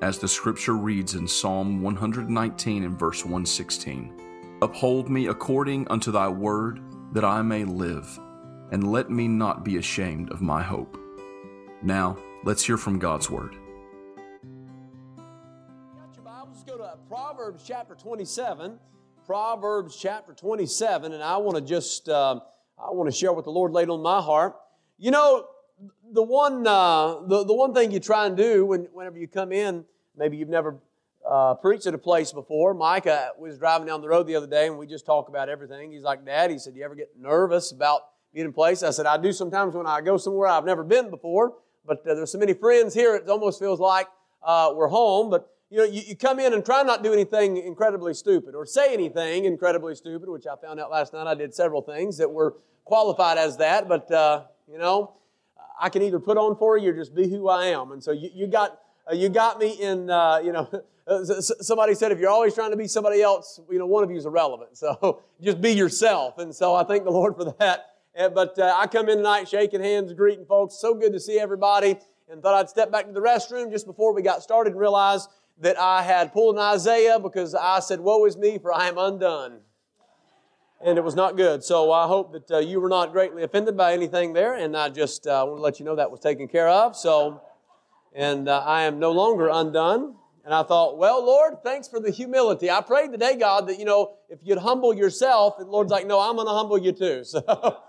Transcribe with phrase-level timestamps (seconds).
[0.00, 4.14] as the scripture reads in Psalm 119 and verse 116
[4.60, 6.80] Uphold me according unto thy word,
[7.12, 8.18] that I may live,
[8.72, 10.98] and let me not be ashamed of my hope.
[11.80, 13.56] Now, let's hear from God's word.
[15.96, 16.64] Got your Bibles?
[16.66, 18.78] Go to Proverbs chapter 27.
[19.24, 22.40] Proverbs chapter 27, and I want to just uh,
[22.78, 24.56] I want to share what the Lord laid on my heart.
[24.96, 25.46] You know,
[26.12, 29.52] the one uh, the, the one thing you try and do when, whenever you come
[29.52, 29.84] in,
[30.18, 30.76] maybe you've never
[31.28, 32.74] uh, preached at a place before.
[32.74, 35.92] Micah was driving down the road the other day, and we just talk about everything.
[35.92, 38.02] He's like, "Dad," he said, "You ever get nervous about
[38.32, 41.10] being in place?" I said, "I do sometimes when I go somewhere I've never been
[41.10, 41.54] before,
[41.86, 44.08] but uh, there's so many friends here, it almost feels like
[44.42, 47.12] uh, we're home." But you know, you, you come in and try not to do
[47.12, 51.26] anything incredibly stupid or say anything incredibly stupid, which I found out last night.
[51.26, 55.12] I did several things that were qualified as that, but uh, you know,
[55.78, 57.92] I can either put on for you or just be who I am.
[57.92, 58.80] And so you, you got
[59.12, 60.10] you got me in.
[60.10, 60.68] Uh, you know,
[61.60, 64.16] somebody said if you're always trying to be somebody else, you know, one of you
[64.16, 64.70] is irrelevant.
[64.78, 66.38] So just be yourself.
[66.38, 67.86] And so I thank the Lord for that.
[68.14, 70.74] But uh, I come in tonight shaking hands, greeting folks.
[70.74, 71.96] So good to see everybody.
[72.30, 75.30] And thought I'd step back to the restroom just before we got started and realized
[75.60, 78.98] that I had pulled an Isaiah because I said, "Woe is me, for I am
[78.98, 79.60] undone."
[80.80, 81.64] and it was not good.
[81.64, 84.88] So I hope that uh, you were not greatly offended by anything there, and I
[84.88, 86.96] just uh, want to let you know that was taken care of.
[86.96, 87.42] So,
[88.14, 90.14] and uh, I am no longer undone.
[90.44, 92.70] And I thought, well, Lord, thanks for the humility.
[92.70, 96.18] I prayed today, God, that you know if you'd humble yourself, and Lord's like, no,
[96.20, 97.22] I'm going to humble you too.
[97.32, 97.82] So.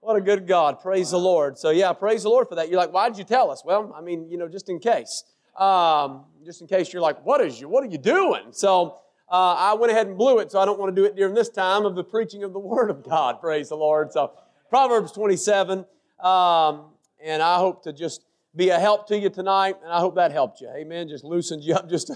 [0.00, 0.80] What a good God.
[0.80, 1.58] Praise the Lord.
[1.58, 2.68] So, yeah, praise the Lord for that.
[2.68, 3.62] You're like, why did you tell us?
[3.64, 5.24] Well, I mean, you know, just in case.
[5.56, 8.44] Um, just in case you're like, what is you, what are you doing?
[8.52, 11.14] So, uh, I went ahead and blew it, so I don't want to do it
[11.16, 13.40] during this time of the preaching of the Word of God.
[13.40, 14.12] Praise the Lord.
[14.12, 14.32] So,
[14.70, 15.84] Proverbs 27,
[16.20, 16.84] um,
[17.22, 18.22] and I hope to just
[18.58, 20.68] be a help to you tonight, and I hope that helped you.
[20.68, 21.08] Amen.
[21.08, 22.10] Just loosened you up just,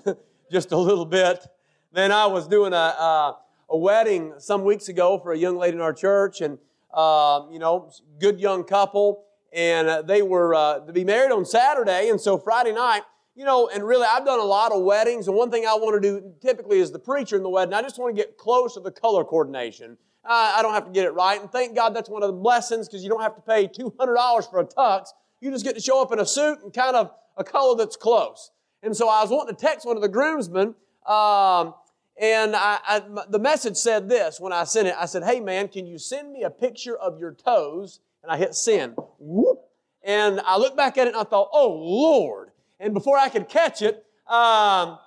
[0.50, 1.46] just a little bit.
[1.92, 3.38] Then I was doing a, a,
[3.70, 6.58] a wedding some weeks ago for a young lady in our church, and
[6.92, 11.46] uh, you know, good young couple, and uh, they were uh, to be married on
[11.46, 13.02] Saturday, and so Friday night
[13.34, 16.02] you know, and really, I've done a lot of weddings, and one thing I want
[16.02, 17.72] to do typically is the preacher in the wedding.
[17.72, 19.96] I just want to get close to the color coordination.
[20.22, 22.88] I don't have to get it right, and thank God that's one of the blessings
[22.88, 25.06] because you don't have to pay $200 for a tux.
[25.42, 27.96] You just get to show up in a suit and kind of a color that's
[27.96, 28.52] close.
[28.80, 31.74] And so I was wanting to text one of the groomsmen, um,
[32.16, 34.94] and I, I, the message said this when I sent it.
[34.96, 38.36] I said, "Hey man, can you send me a picture of your toes?" And I
[38.36, 38.94] hit send.
[39.18, 39.58] Whoop.
[40.04, 43.48] And I looked back at it and I thought, "Oh Lord." And before I could
[43.48, 44.98] catch it, um,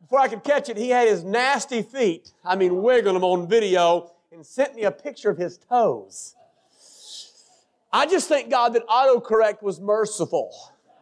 [0.00, 3.46] before I could catch it, he had his nasty feet, I mean, wiggling them on
[3.48, 6.34] video, and sent me a picture of his toes.
[7.92, 10.50] I just thank God that autocorrect was merciful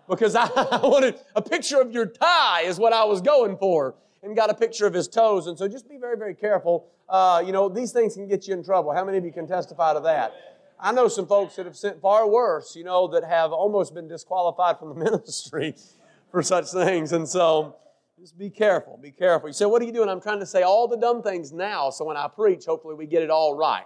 [0.08, 0.46] because I
[0.82, 4.54] wanted a picture of your tie is what I was going for and got a
[4.54, 5.46] picture of his toes.
[5.46, 6.86] And so just be very, very careful.
[7.08, 8.92] Uh, you know, these things can get you in trouble.
[8.92, 10.32] How many of you can testify to that?
[10.78, 14.08] I know some folks that have sent far worse, you know, that have almost been
[14.08, 15.74] disqualified from the ministry
[16.30, 17.12] for such things.
[17.12, 17.76] And so
[18.18, 19.48] just be careful, be careful.
[19.48, 20.08] You say, What are you doing?
[20.08, 23.06] I'm trying to say all the dumb things now, so when I preach, hopefully we
[23.06, 23.84] get it all right.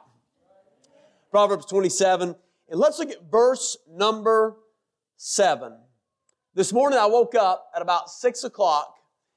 [1.30, 2.34] Proverbs 27,
[2.70, 4.56] and let's look at verse number
[5.16, 5.76] 7.
[6.54, 8.94] This morning I woke up at about 6 o'clock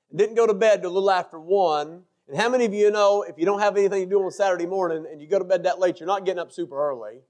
[0.10, 2.04] and didn't go to bed till a little after 1.
[2.30, 4.68] And how many of you know if you don't have anything to do on Saturday
[4.68, 7.22] morning and you go to bed that late, you're not getting up super early?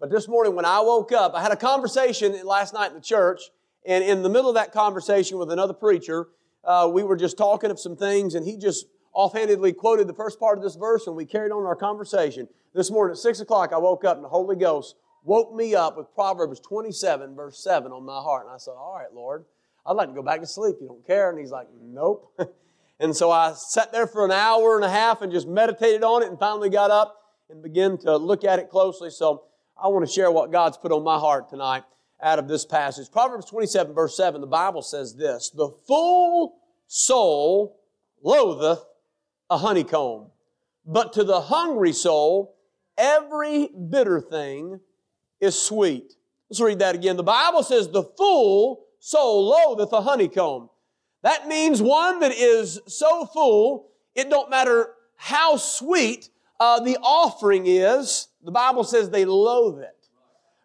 [0.00, 3.02] But this morning when I woke up, I had a conversation last night in the
[3.02, 3.42] church
[3.86, 6.28] and in the middle of that conversation with another preacher,
[6.64, 10.38] uh, we were just talking of some things, and he just offhandedly quoted the first
[10.38, 12.46] part of this verse, and we carried on our conversation.
[12.74, 15.96] This morning at 6 o'clock, I woke up, and the Holy Ghost woke me up
[15.96, 18.46] with Proverbs 27, verse 7 on my heart.
[18.46, 19.44] And I said, All right, Lord,
[19.86, 20.76] I'd like to go back to sleep.
[20.80, 21.30] You don't care?
[21.30, 22.32] And he's like, Nope.
[23.00, 26.22] and so I sat there for an hour and a half and just meditated on
[26.22, 27.16] it and finally got up
[27.48, 29.10] and began to look at it closely.
[29.10, 29.44] So
[29.82, 31.84] I want to share what God's put on my heart tonight
[32.22, 33.10] out of this passage.
[33.10, 36.56] Proverbs 27, verse 7, the Bible says this The full
[36.86, 37.80] soul
[38.22, 38.84] loatheth
[39.48, 40.30] a honeycomb,
[40.86, 42.56] but to the hungry soul,
[42.96, 44.80] every bitter thing
[45.40, 46.14] is sweet.
[46.48, 47.16] Let's read that again.
[47.16, 50.70] The Bible says, The full soul loatheth a honeycomb.
[51.22, 57.66] That means one that is so full, it don't matter how sweet uh, the offering
[57.66, 59.96] is, the Bible says they loathe it.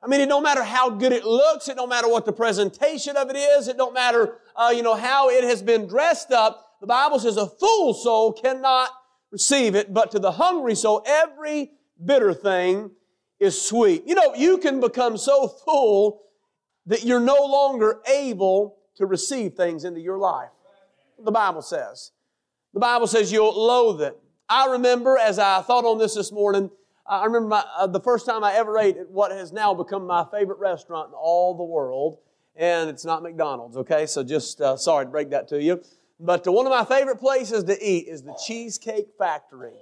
[0.01, 1.68] I mean, it don't matter how good it looks.
[1.68, 3.68] It don't matter what the presentation of it is.
[3.68, 6.75] It don't matter, uh, you know, how it has been dressed up.
[6.80, 8.92] The Bible says a full soul cannot
[9.31, 11.71] receive it, but to the hungry soul, every
[12.04, 12.92] bitter thing
[13.45, 14.03] is sweet.
[14.06, 16.21] You know, you can become so full
[16.86, 20.50] that you're no longer able to receive things into your life.
[21.24, 22.12] The Bible says.
[22.74, 24.18] The Bible says you'll loathe it.
[24.50, 26.69] I remember as I thought on this this morning,
[27.07, 30.06] I remember my, uh, the first time I ever ate at what has now become
[30.06, 32.18] my favorite restaurant in all the world,
[32.56, 34.06] and it's not McDonald's, okay?
[34.06, 35.81] So just uh, sorry to break that to you.
[36.19, 39.74] But one of my favorite places to eat is the Cheesecake Factory.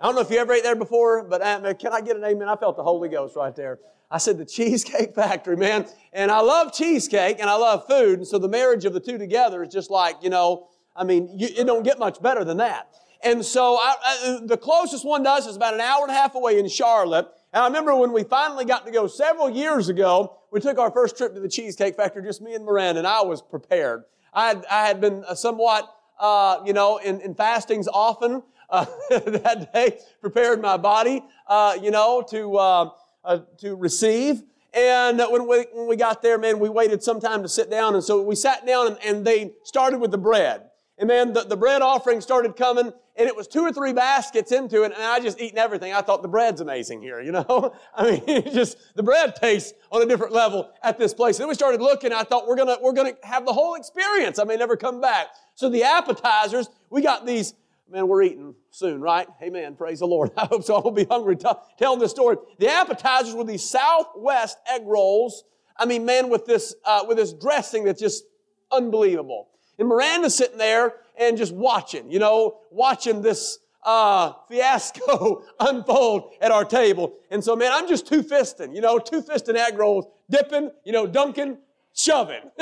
[0.00, 2.24] I don't know if you ever ate there before, but uh, can I get an
[2.24, 2.48] amen?
[2.48, 3.78] I felt the Holy Ghost right there.
[4.10, 5.86] I said the Cheesecake Factory, man.
[6.14, 8.20] And I love cheesecake and I love food.
[8.20, 11.28] And so the marriage of the two together is just like, you know, I mean,
[11.38, 12.94] you, it don't get much better than that.
[13.22, 16.14] And so I, I, the closest one to us is about an hour and a
[16.14, 17.28] half away in Charlotte.
[17.52, 20.90] And I remember when we finally got to go several years ago, we took our
[20.90, 24.04] first trip to the Cheesecake Factory, just me and Miranda, and I was prepared.
[24.32, 29.70] I had, I had been somewhat, uh, you know, in, in fastings often uh, that
[29.72, 32.90] day, prepared my body, uh, you know, to, uh,
[33.24, 34.42] uh, to receive.
[34.72, 37.94] And when we, when we got there, man, we waited some time to sit down.
[37.94, 40.70] And so we sat down and, and they started with the bread.
[41.00, 44.52] And then the, the bread offering started coming, and it was two or three baskets
[44.52, 45.94] into it, and I just eating everything.
[45.94, 47.74] I thought the bread's amazing here, you know?
[47.94, 51.36] I mean, just the bread tastes on a different level at this place.
[51.36, 54.38] And then we started looking, I thought we're gonna, we're gonna have the whole experience.
[54.38, 55.28] I may never come back.
[55.54, 57.54] So the appetizers, we got these,
[57.90, 59.26] man, we're eating soon, right?
[59.42, 59.74] Amen.
[59.74, 60.30] Praise the Lord.
[60.36, 60.76] I hope so.
[60.76, 61.48] I will be hungry t-
[61.78, 62.36] telling this story.
[62.58, 65.44] The appetizers were these Southwest egg rolls.
[65.76, 68.24] I mean, man, with this, uh, with this dressing that's just
[68.70, 69.48] unbelievable.
[69.78, 76.50] And Miranda's sitting there and just watching, you know, watching this uh, fiasco unfold at
[76.50, 77.14] our table.
[77.30, 80.92] And so, man, I'm just two fisting, you know, two fisting egg rolls, dipping, you
[80.92, 81.58] know, dunking,
[82.00, 82.50] shoving.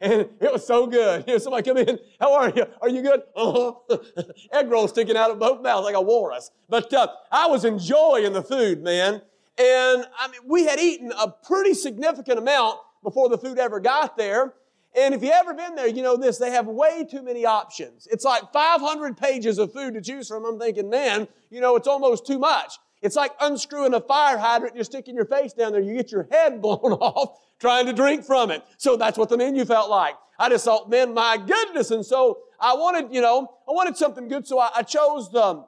[0.00, 1.24] and it was so good.
[1.26, 2.66] You know, somebody come in, how are you?
[2.80, 3.22] Are you good?
[3.34, 3.96] Uh-huh.
[4.52, 6.50] egg rolls sticking out of both mouths like a walrus.
[6.68, 9.22] But uh, I was enjoying the food, man.
[9.58, 14.16] And I mean, we had eaten a pretty significant amount before the food ever got
[14.16, 14.54] there.
[14.94, 18.06] And if you've ever been there, you know this, they have way too many options.
[18.10, 20.44] It's like 500 pages of food to choose from.
[20.44, 22.74] I'm thinking, man, you know, it's almost too much.
[23.02, 26.28] It's like unscrewing a fire hydrant, you're sticking your face down there, you get your
[26.30, 28.62] head blown off trying to drink from it.
[28.78, 30.14] So that's what the menu felt like.
[30.38, 31.90] I just thought, man, my goodness.
[31.90, 35.64] And so I wanted, you know, I wanted something good, so I, I chose the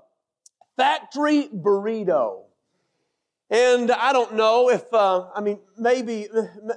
[0.77, 2.43] factory burrito.
[3.51, 6.29] And I don't know if, uh, I mean, maybe,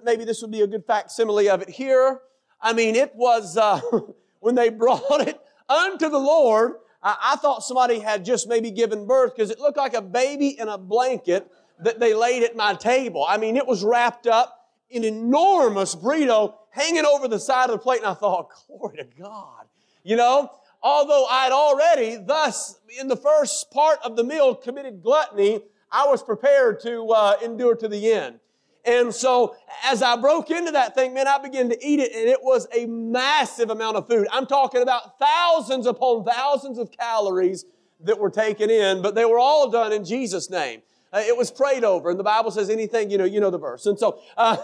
[0.03, 2.19] maybe this would be a good facsimile of it here.
[2.61, 3.79] I mean, it was, uh,
[4.39, 5.39] when they brought it
[5.69, 9.77] unto the Lord, I, I thought somebody had just maybe given birth because it looked
[9.77, 11.49] like a baby in a blanket
[11.79, 13.25] that they laid at my table.
[13.27, 17.77] I mean, it was wrapped up in enormous burrito hanging over the side of the
[17.77, 19.65] plate, and I thought, glory to God.
[20.03, 20.51] You know,
[20.81, 25.61] although I'd already, thus, in the first part of the meal, committed gluttony,
[25.91, 28.39] I was prepared to uh, endure to the end.
[28.87, 32.29] And so as I broke into that thing, man, I began to eat it and
[32.29, 34.27] it was a massive amount of food.
[34.31, 37.65] I'm talking about thousands upon thousands of calories
[37.99, 40.81] that were taken in, but they were all done in Jesus' name.
[41.11, 43.57] Uh, it was prayed over, and the Bible says anything, you know, you know the
[43.57, 43.85] verse.
[43.85, 44.57] And so, uh,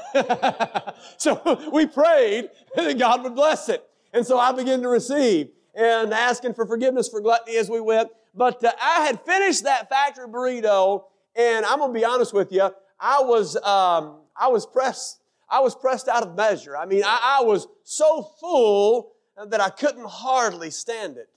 [1.17, 3.83] so we prayed that God would bless it.
[4.13, 8.09] And so I began to receive and asking for forgiveness for gluttony as we went.
[8.35, 12.69] But uh, I had finished that factory burrito, and I'm gonna be honest with you,
[13.03, 15.19] I was, um, I was pressed,
[15.49, 16.77] I was pressed out of measure.
[16.77, 21.27] I mean, I, I was so full that I couldn't hardly stand it.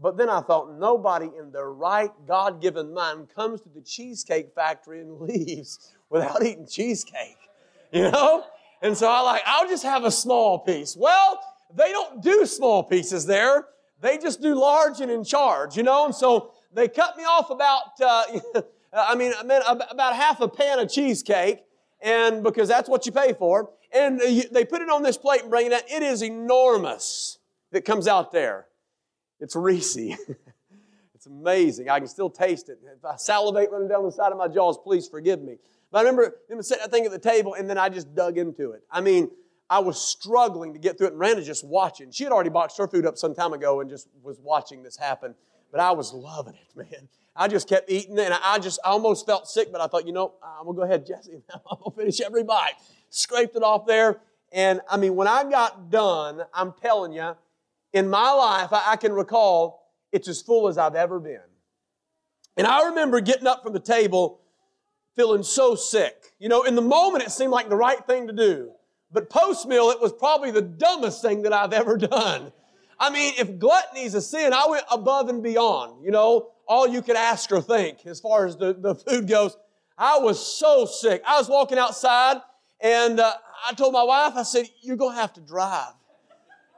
[0.00, 4.54] But then I thought, nobody in their right God given mind comes to the Cheesecake
[4.54, 7.38] Factory and leaves without eating cheesecake.
[7.90, 8.44] You know?
[8.80, 10.96] And so I like, I'll just have a small piece.
[10.96, 11.40] Well,
[11.74, 13.66] they don't do small pieces there.
[14.00, 16.04] They just do large and in charge, you know?
[16.04, 18.62] And so they cut me off about, uh,
[18.96, 21.58] Uh, I mean, I about half a pan of cheesecake,
[22.00, 23.70] and because that's what you pay for.
[23.92, 25.82] And they put it on this plate and bring it out.
[25.88, 27.38] It is enormous
[27.72, 28.66] that comes out there.
[29.38, 29.96] It's Reese.
[31.14, 31.88] it's amazing.
[31.90, 32.78] I can still taste it.
[32.82, 35.58] If I salivate running down the side of my jaws, please forgive me.
[35.92, 38.38] But I remember him sitting that thing at the table, and then I just dug
[38.38, 38.82] into it.
[38.90, 39.30] I mean,
[39.68, 42.10] I was struggling to get through it, and Randa just watching.
[42.12, 44.96] She had already boxed her food up some time ago and just was watching this
[44.96, 45.34] happen.
[45.70, 47.08] But I was loving it, man.
[47.36, 50.12] I just kept eating and I just I almost felt sick, but I thought, you
[50.12, 51.42] know, I'm gonna go ahead, Jesse.
[51.54, 52.74] I'm gonna finish every bite.
[53.10, 54.20] Scraped it off there.
[54.52, 57.36] And I mean, when I got done, I'm telling you,
[57.92, 61.40] in my life, I, I can recall it's as full as I've ever been.
[62.56, 64.40] And I remember getting up from the table
[65.14, 66.34] feeling so sick.
[66.38, 68.72] You know, in the moment it seemed like the right thing to do.
[69.12, 72.52] But post meal, it was probably the dumbest thing that I've ever done.
[72.98, 76.04] I mean, if gluttony is a sin, I went above and beyond.
[76.04, 79.56] You know, all you could ask or think as far as the, the food goes.
[79.98, 81.22] I was so sick.
[81.26, 82.38] I was walking outside
[82.80, 83.32] and uh,
[83.66, 85.92] I told my wife, I said, You're going to have to drive.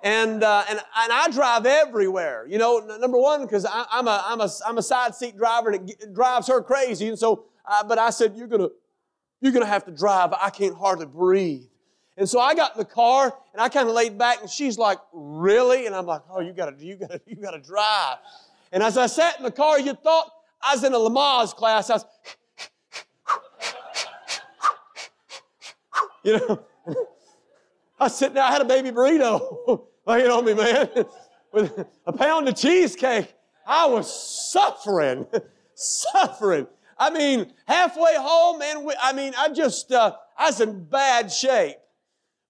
[0.03, 2.47] And, uh, and, and I drive everywhere.
[2.49, 5.91] You know, number one, because I'm a, I'm, a, I'm a side seat driver and
[5.91, 7.09] it, drives her crazy.
[7.09, 8.73] And so, uh, but I said, You're going to
[9.41, 10.33] you're going to have to drive.
[10.33, 11.68] I can't hardly breathe.
[12.19, 14.77] And so I got in the car and I kind of laid back and she's
[14.77, 15.87] like, really?
[15.87, 18.17] And I'm like, oh, you gotta, you gotta, you gotta drive.
[18.73, 20.29] And as I sat in the car, you thought
[20.61, 21.91] I was in a Lamaze class.
[21.91, 22.05] I was,
[26.25, 26.61] you know,
[28.01, 30.89] I was sitting there, I had a baby burrito laying on me, man,
[31.53, 33.33] with a pound of cheesecake.
[33.65, 35.25] I was suffering,
[35.75, 36.67] suffering.
[36.99, 41.77] I mean, halfway home, man, I mean, I just, uh, I was in bad shape.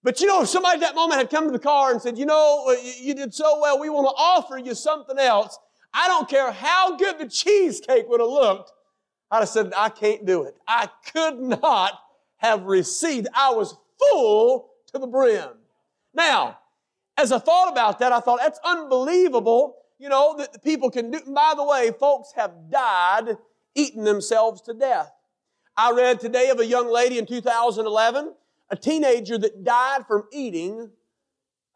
[0.02, 2.16] But you know, if somebody at that moment had come to the car and said,
[2.16, 5.58] you know, uh, you did so well, we want to offer you something else.
[5.92, 8.72] I don't care how good the cheesecake would have looked.
[9.30, 10.56] I'd have said, I can't do it.
[10.66, 11.92] I could not
[12.36, 13.28] have received.
[13.34, 15.50] I was full to the brim.
[16.14, 16.58] Now,
[17.16, 21.18] as I thought about that, I thought that's unbelievable, you know, that people can do.
[21.26, 23.36] And by the way, folks have died
[23.74, 25.12] eating themselves to death.
[25.76, 28.34] I read today of a young lady in 2011,
[28.70, 30.90] a teenager that died from eating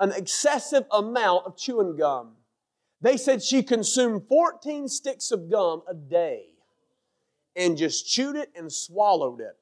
[0.01, 2.33] an excessive amount of chewing gum.
[3.01, 6.47] They said she consumed 14 sticks of gum a day
[7.57, 9.57] and just chewed it and swallowed it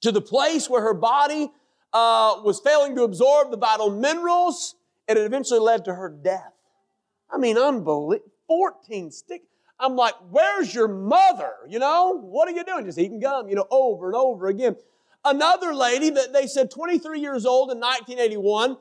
[0.00, 1.50] to the place where her body
[1.92, 4.74] uh, was failing to absorb the vital minerals
[5.08, 6.52] and it eventually led to her death.
[7.30, 8.30] I mean, unbelievable.
[8.46, 9.46] 14 sticks.
[9.78, 11.52] I'm like, where's your mother?
[11.68, 12.84] You know, what are you doing?
[12.84, 14.76] Just eating gum, you know, over and over again.
[15.26, 18.76] Another lady that they said 23 years old in 1981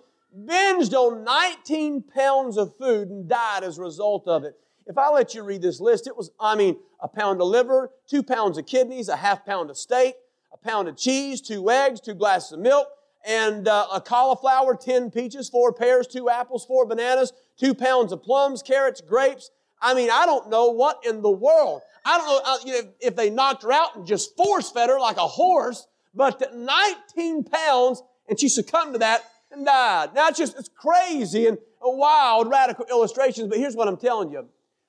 [0.46, 4.54] binged on 19 pounds of food and died as a result of it.
[4.86, 7.90] If I let you read this list, it was, I mean, a pound of liver,
[8.08, 10.14] two pounds of kidneys, a half pound of steak,
[10.54, 12.90] a pound of cheese, two eggs, two glasses of milk,
[13.25, 18.22] and uh, a cauliflower, 10 peaches, four pears, two apples, four bananas, two pounds of
[18.22, 19.50] plums, carrots, grapes,
[19.82, 21.82] I mean, I don't know what in the world.
[22.06, 24.90] I don't know, uh, you know if they knocked her out and just force fed
[24.90, 30.13] her like a horse, but 19 pounds and she succumbed to that and died.
[30.13, 34.48] Now it's just, it's crazy and wild, radical illustrations, but here's what I'm telling you.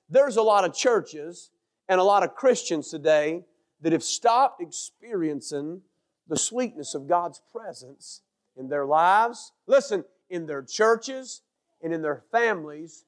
[0.09, 1.51] There's a lot of churches
[1.89, 3.43] and a lot of Christians today
[3.81, 5.81] that have stopped experiencing
[6.27, 8.21] the sweetness of God's presence
[8.55, 11.41] in their lives, listen, in their churches
[11.81, 13.05] and in their families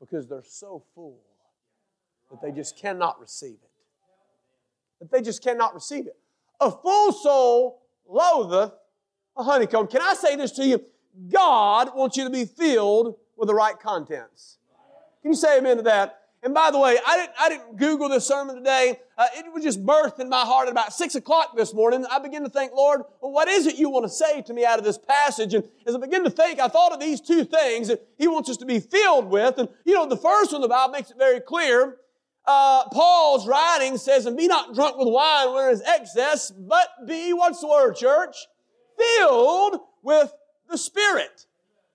[0.00, 1.18] because they're so full
[2.30, 3.70] that they just cannot receive it.
[5.00, 6.16] That they just cannot receive it.
[6.60, 8.72] A full soul loatheth
[9.36, 9.86] a honeycomb.
[9.86, 10.82] Can I say this to you?
[11.32, 14.58] God wants you to be filled with the right contents.
[15.22, 16.16] Can you say amen to that?
[16.42, 18.98] And by the way, I didn't, I didn't Google this sermon today.
[19.18, 22.06] Uh, it was just birthed in my heart at about six o'clock this morning.
[22.10, 24.64] I began to think, Lord, well, what is it you want to say to me
[24.64, 25.52] out of this passage?
[25.52, 28.48] And as I began to think, I thought of these two things that He wants
[28.48, 29.58] us to be filled with.
[29.58, 31.98] And you know, the first one, the Bible makes it very clear.
[32.46, 37.32] Uh, Paul's writing says, and be not drunk with wine where is excess, but be,
[37.32, 38.36] what's the word, church?
[38.98, 40.32] Filled with
[40.68, 41.46] the Spirit.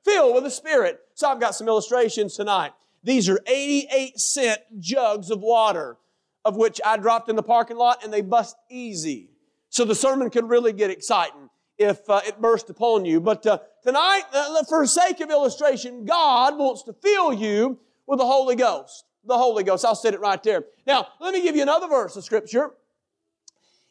[0.04, 1.00] Filled with the Spirit.
[1.14, 2.74] So I've got some illustrations tonight.
[3.04, 5.98] These are 88 cent jugs of water,
[6.44, 9.30] of which I dropped in the parking lot and they bust easy.
[9.70, 13.20] So the sermon could really get exciting if uh, it burst upon you.
[13.20, 18.26] But uh, tonight, uh, for sake of illustration, God wants to fill you with the
[18.26, 19.06] Holy Ghost.
[19.26, 19.86] The Holy Ghost.
[19.86, 20.64] I'll set it right there.
[20.86, 22.72] Now, let me give you another verse of Scripture.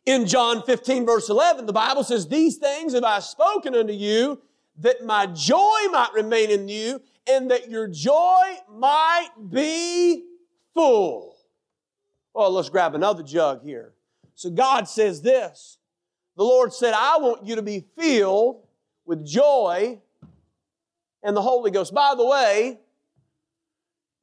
[0.06, 4.40] In John 15, verse 11, the Bible says, These things have I spoken unto you,
[4.78, 10.24] that my joy might remain in you, and that your joy might be
[10.74, 11.36] full.
[12.34, 13.94] Well, let's grab another jug here.
[14.34, 15.78] So God says this.
[16.36, 18.66] The Lord said, I want you to be filled
[19.06, 20.00] with joy
[21.22, 21.94] and the Holy Ghost.
[21.94, 22.80] By the way,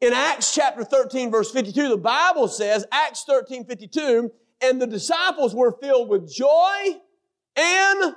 [0.01, 4.31] in Acts chapter 13, verse 52, the Bible says, Acts 13, 52,
[4.61, 6.99] and the disciples were filled with joy
[7.55, 8.15] and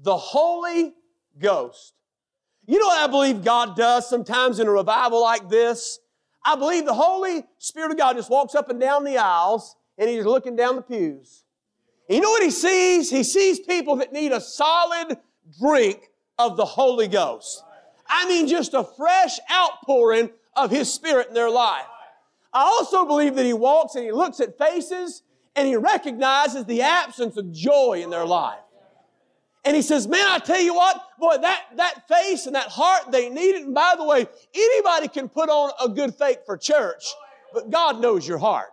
[0.00, 0.94] the Holy
[1.38, 1.92] Ghost.
[2.66, 5.98] You know what I believe God does sometimes in a revival like this?
[6.44, 10.08] I believe the Holy Spirit of God just walks up and down the aisles and
[10.08, 11.44] he's looking down the pews.
[12.08, 13.10] You know what he sees?
[13.10, 15.18] He sees people that need a solid
[15.60, 17.64] drink of the Holy Ghost.
[18.06, 21.86] I mean, just a fresh outpouring of His Spirit in their life.
[22.52, 25.22] I also believe that He walks and He looks at faces
[25.56, 28.58] and He recognizes the absence of joy in their life.
[29.64, 33.10] And he says, man, I tell you what, boy, that, that face and that heart,
[33.10, 33.64] they need it.
[33.64, 37.04] And by the way, anybody can put on a good fake for church,
[37.54, 38.68] but God knows your heart.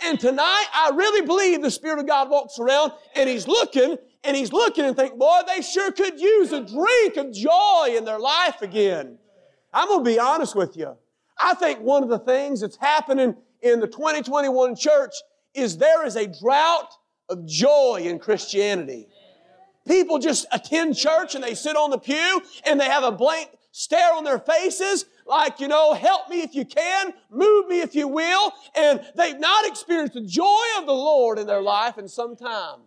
[0.00, 4.36] And tonight, I really believe the Spirit of God walks around and He's looking and
[4.36, 8.18] He's looking and think, boy, they sure could use a drink of joy in their
[8.18, 9.18] life again.
[9.74, 10.96] I'm going to be honest with you.
[11.38, 15.14] I think one of the things that's happening in the 2021 church
[15.54, 16.90] is there is a drought
[17.28, 19.08] of joy in Christianity.
[19.86, 23.50] People just attend church and they sit on the pew and they have a blank
[23.70, 27.94] stare on their faces like, you know, help me if you can, move me if
[27.94, 28.52] you will.
[28.74, 32.80] And they've not experienced the joy of the Lord in their life in some time.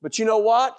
[0.00, 0.76] But you know what?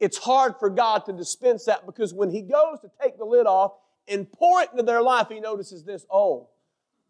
[0.00, 3.46] It's hard for God to dispense that because when He goes to take the lid
[3.46, 3.72] off
[4.08, 6.48] and pour it into their life, He notices this oh,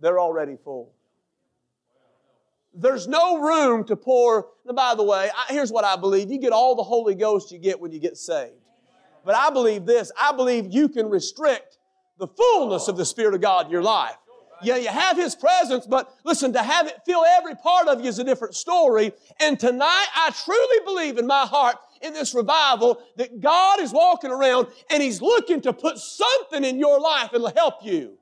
[0.00, 0.92] they're already full.
[2.74, 4.48] There's no room to pour.
[4.66, 7.50] Now, by the way, I, here's what I believe you get all the Holy Ghost
[7.50, 8.52] you get when you get saved.
[9.24, 11.78] But I believe this I believe you can restrict
[12.18, 14.16] the fullness of the Spirit of God in your life.
[14.62, 18.08] Yeah, you have His presence, but listen, to have it fill every part of you
[18.08, 19.12] is a different story.
[19.40, 24.30] And tonight, I truly believe in my heart in this revival that God is walking
[24.30, 28.18] around and He's looking to put something in your life that'll help you.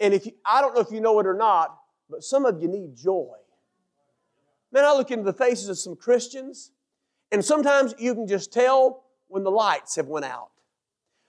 [0.00, 1.76] And if you, I don't know if you know it or not,
[2.08, 3.34] but some of you need joy.
[4.72, 6.70] Man, I look into the faces of some Christians,
[7.32, 10.50] and sometimes you can just tell when the lights have went out.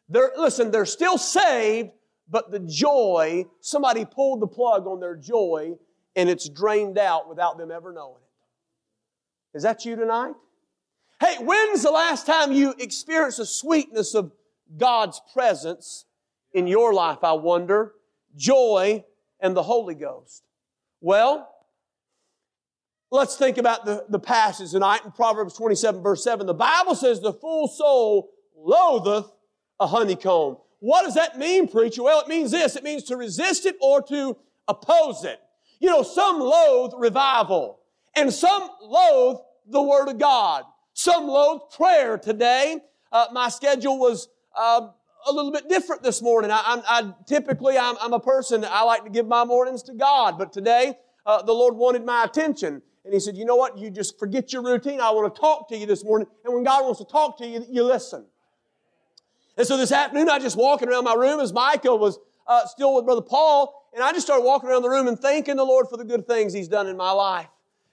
[0.10, 1.92] They're, listen, they're still saved,
[2.30, 5.74] but the joy, somebody pulled the plug on their joy,
[6.16, 9.58] and it's drained out without them ever knowing it.
[9.58, 10.34] Is that you tonight?
[11.22, 14.32] Hey, when's the last time you experienced the sweetness of
[14.76, 16.06] God's presence
[16.52, 17.94] in your life, I wonder?
[18.36, 19.06] Joy
[19.40, 20.44] and the Holy Ghost.
[21.00, 21.48] Well,
[23.14, 26.48] Let's think about the, the passage tonight in Proverbs 27 verse 7.
[26.48, 29.30] The Bible says the full soul loatheth
[29.82, 30.56] a honeycomb.
[30.80, 32.04] What does that mean, preacher?
[32.04, 32.78] Well, it means this.
[32.78, 35.42] It means to resist it or to oppose it.
[35.82, 37.82] You know, some loathe revival
[38.16, 40.64] and some loathe the Word of God.
[40.94, 42.78] Some loathe prayer today.
[43.12, 44.28] Uh, my schedule was
[44.58, 44.88] uh,
[45.28, 46.52] a little bit different this morning.
[46.52, 49.84] I, I, I typically, I'm, I'm, a person, that I like to give my mornings
[49.84, 52.82] to God, but today, uh, the Lord wanted my attention.
[53.04, 53.78] And he said, You know what?
[53.78, 55.00] You just forget your routine.
[55.00, 56.28] I want to talk to you this morning.
[56.46, 58.26] And when God wants to talk to you, you listen.
[59.58, 62.96] And so this afternoon, I just walking around my room as Michael was uh, still
[62.96, 63.90] with Brother Paul.
[63.94, 66.28] And I just started walking around the room and thanking the Lord for the good
[66.28, 67.48] things He's done in my life.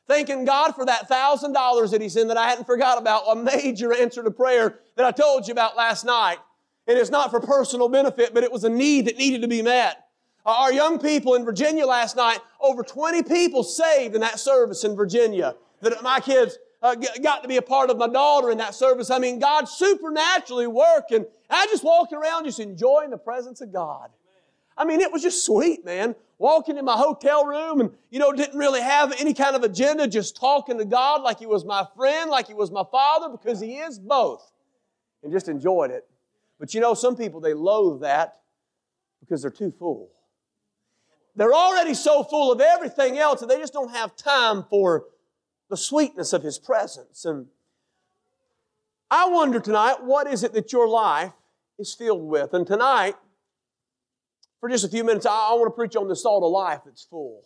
[0.08, 3.36] Thanking God for that thousand dollars that He sent that I hadn't forgot about, a
[3.36, 6.38] major answer to prayer that I told you about last night.
[6.86, 9.60] And it's not for personal benefit, but it was a need that needed to be
[9.60, 10.06] met.
[10.46, 14.96] Our young people in Virginia last night, over 20 people saved in that service in
[14.96, 15.54] Virginia.
[15.82, 19.10] That my kids uh, got to be a part of my daughter in that service.
[19.10, 21.26] I mean, God supernaturally working.
[21.50, 24.08] I just walking around just enjoying the presence of God.
[24.78, 26.14] I mean, it was just sweet, man.
[26.38, 30.06] Walking in my hotel room and, you know, didn't really have any kind of agenda,
[30.06, 33.60] just talking to God like He was my friend, like He was my Father, because
[33.60, 34.52] He is both.
[35.24, 36.06] And just enjoyed it.
[36.60, 38.38] But you know, some people, they loathe that
[39.18, 40.10] because they're too full.
[41.34, 45.06] They're already so full of everything else that they just don't have time for
[45.70, 47.24] the sweetness of His presence.
[47.24, 47.46] And
[49.10, 51.32] I wonder tonight, what is it that your life
[51.80, 52.54] is filled with?
[52.54, 53.16] And tonight,
[54.60, 57.04] for just a few minutes, I, want to preach on the salt of life that's
[57.04, 57.44] full.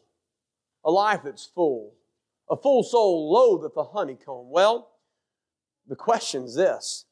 [0.84, 1.94] A life that's full.
[2.50, 4.50] A full soul loatheth the honeycomb.
[4.50, 4.90] Well,
[5.88, 7.04] the question's this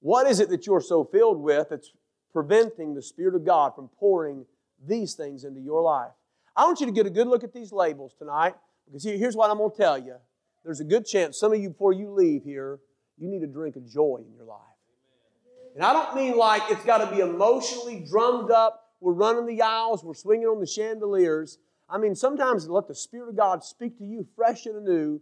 [0.00, 1.92] What is it that you're so filled with that's
[2.36, 4.44] preventing the Spirit of God from pouring
[4.86, 6.10] these things into your life.
[6.54, 9.50] I want you to get a good look at these labels tonight because here's what
[9.50, 10.16] I'm going to tell you.
[10.62, 12.78] There's a good chance some of you, before you leave here,
[13.16, 14.60] you need a drink of joy in your life.
[15.74, 18.85] And I don't mean like it's got to be emotionally drummed up.
[19.06, 21.58] We're running the aisles, we're swinging on the chandeliers.
[21.88, 25.20] I mean, sometimes let the Spirit of God speak to you fresh and anew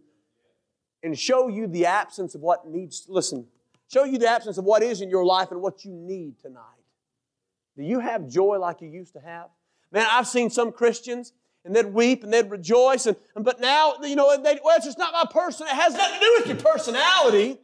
[1.03, 3.45] and show you the absence of what needs, listen,
[3.93, 6.63] show you the absence of what is in your life and what you need tonight.
[7.77, 9.49] Do you have joy like you used to have?
[9.91, 13.97] Man, I've seen some Christians and they'd weep and they'd rejoice, and, and but now,
[14.01, 15.67] you know, they, well, it's just not my person.
[15.67, 17.59] It has nothing to do with your personality.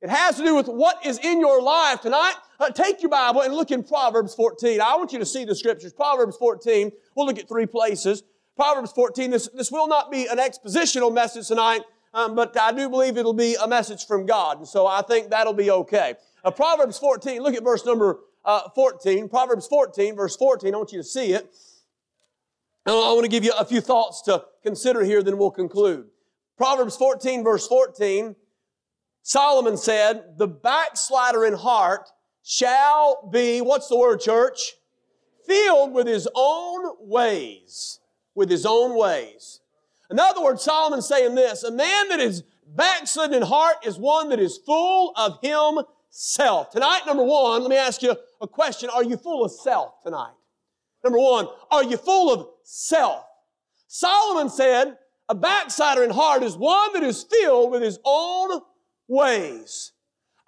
[0.00, 2.34] It has to do with what is in your life tonight.
[2.60, 4.80] Uh, take your Bible and look in Proverbs 14.
[4.80, 5.92] I want you to see the scriptures.
[5.92, 6.92] Proverbs 14.
[7.16, 8.22] We'll look at three places.
[8.54, 9.30] Proverbs 14.
[9.30, 11.82] This, this will not be an expositional message tonight,
[12.14, 14.58] um, but I do believe it'll be a message from God.
[14.58, 16.14] And so I think that'll be okay.
[16.44, 17.42] Uh, Proverbs 14.
[17.42, 20.74] Look at verse number uh, 14, Proverbs 14, verse 14.
[20.74, 21.52] I want you to see it.
[22.86, 26.06] And I want to give you a few thoughts to consider here, then we'll conclude.
[26.56, 28.34] Proverbs 14, verse 14,
[29.28, 32.08] Solomon said, The backslider in heart
[32.42, 34.72] shall be, what's the word, church?
[35.46, 38.00] Filled with his own ways.
[38.34, 39.60] With his own ways.
[40.10, 42.42] In other words, Solomon's saying this a man that is
[42.74, 46.70] backslidden in heart is one that is full of himself.
[46.70, 48.88] Tonight, number one, let me ask you a question.
[48.88, 50.32] Are you full of self tonight?
[51.04, 53.26] Number one, are you full of self?
[53.88, 54.96] Solomon said,
[55.28, 58.62] a backslider in heart is one that is filled with his own
[59.08, 59.92] ways.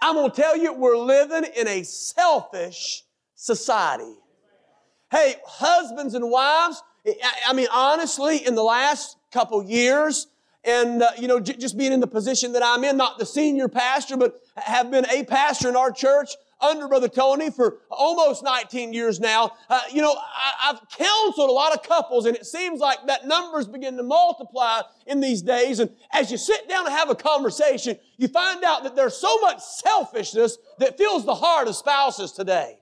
[0.01, 3.03] I'm going to tell you, we're living in a selfish
[3.35, 4.15] society.
[5.11, 6.83] Hey, husbands and wives,
[7.47, 10.29] I mean, honestly, in the last couple years,
[10.63, 13.27] and uh, you know, j- just being in the position that I'm in, not the
[13.27, 18.43] senior pastor, but have been a pastor in our church under Brother Tony for almost
[18.43, 19.53] 19 years now.
[19.69, 23.27] Uh, you know, I, have counseled a lot of couples, and it seems like that
[23.27, 25.81] numbers begin to multiply in these days.
[25.81, 29.39] And as you sit down and have a conversation, you find out that there's so
[29.41, 32.81] much selfishness that fills the heart of spouses today.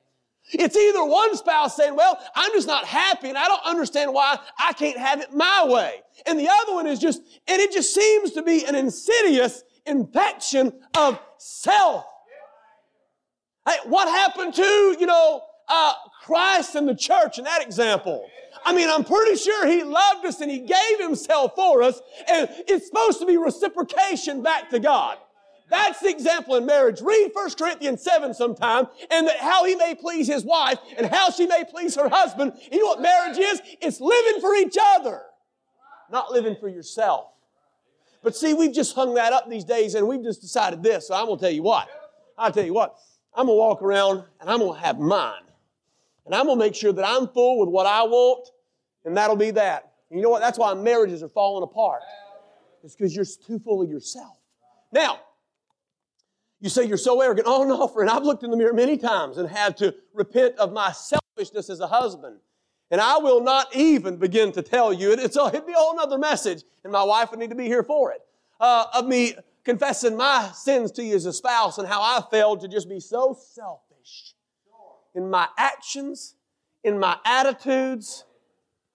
[0.51, 4.39] It's either one spouse saying, well, I'm just not happy and I don't understand why
[4.59, 6.01] I can't have it my way.
[6.27, 10.73] And the other one is just, and it just seems to be an insidious infection
[10.97, 12.07] of self.
[13.69, 15.93] Hey, what happened to, you know, uh,
[16.25, 18.27] Christ and the church in that example?
[18.65, 22.49] I mean, I'm pretty sure he loved us and he gave himself for us, and
[22.67, 25.19] it's supposed to be reciprocation back to God.
[25.69, 27.03] That's the example in marriage.
[27.03, 31.31] Read 1 Corinthians 7 sometime, and that how he may please his wife and how
[31.31, 32.55] she may please her husband.
[32.73, 33.61] You know what marriage is?
[33.83, 35.21] It's living for each other,
[36.11, 37.27] not living for yourself.
[38.23, 41.09] But see, we've just hung that up these days, and we've just decided this.
[41.09, 41.87] So I'm going to tell you what.
[42.39, 42.97] I'll tell you what.
[43.35, 45.43] I'm going to walk around and I'm going to have mine.
[46.27, 48.51] And I'm going to make sure that I'm full with what I want,
[49.07, 49.93] and that'll be that.
[50.11, 50.41] And you know what?
[50.41, 52.03] That's why marriages are falling apart.
[52.85, 54.37] It's because you're too full of yourself.
[54.93, 55.21] Now,
[56.61, 57.47] you say you're so arrogant.
[57.49, 58.11] Oh, no, friend.
[58.11, 61.81] I've looked in the mirror many times and had to repent of my selfishness as
[61.81, 62.41] a husband.
[62.91, 66.63] And I will not even begin to tell you, it'd be a whole other message,
[66.85, 68.21] and my wife would need to be here for it,
[68.61, 72.61] uh, of me confessing my sins to you as a spouse and how I failed
[72.61, 74.35] to just be so selfish
[75.15, 76.37] in my actions,
[76.85, 78.25] in my attitudes.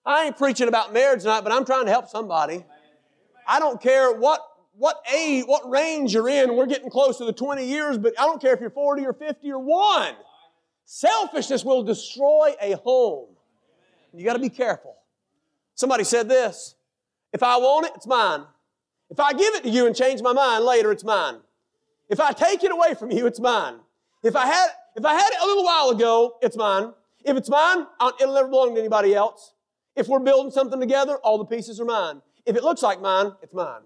[0.06, 2.64] I ain't preaching about marriage tonight, but I'm trying to help somebody.
[3.46, 4.40] I don't care what
[4.76, 6.56] what age, what range you're in.
[6.56, 9.12] We're getting close to the 20 years, but I don't care if you're 40 or
[9.12, 10.14] 50 or 1.
[10.84, 13.28] Selfishness will destroy a home.
[14.12, 14.96] You got to be careful.
[15.74, 16.74] Somebody said this
[17.32, 18.44] if I want it, it's mine.
[19.14, 21.36] If I give it to you and change my mind later, it's mine.
[22.08, 23.76] If I take it away from you, it's mine.
[24.24, 26.92] If I had, if I had it a little while ago, it's mine.
[27.24, 27.86] If it's mine,
[28.20, 29.54] it'll never belong to anybody else.
[29.94, 32.22] If we're building something together, all the pieces are mine.
[32.44, 33.82] If it looks like mine, it's mine.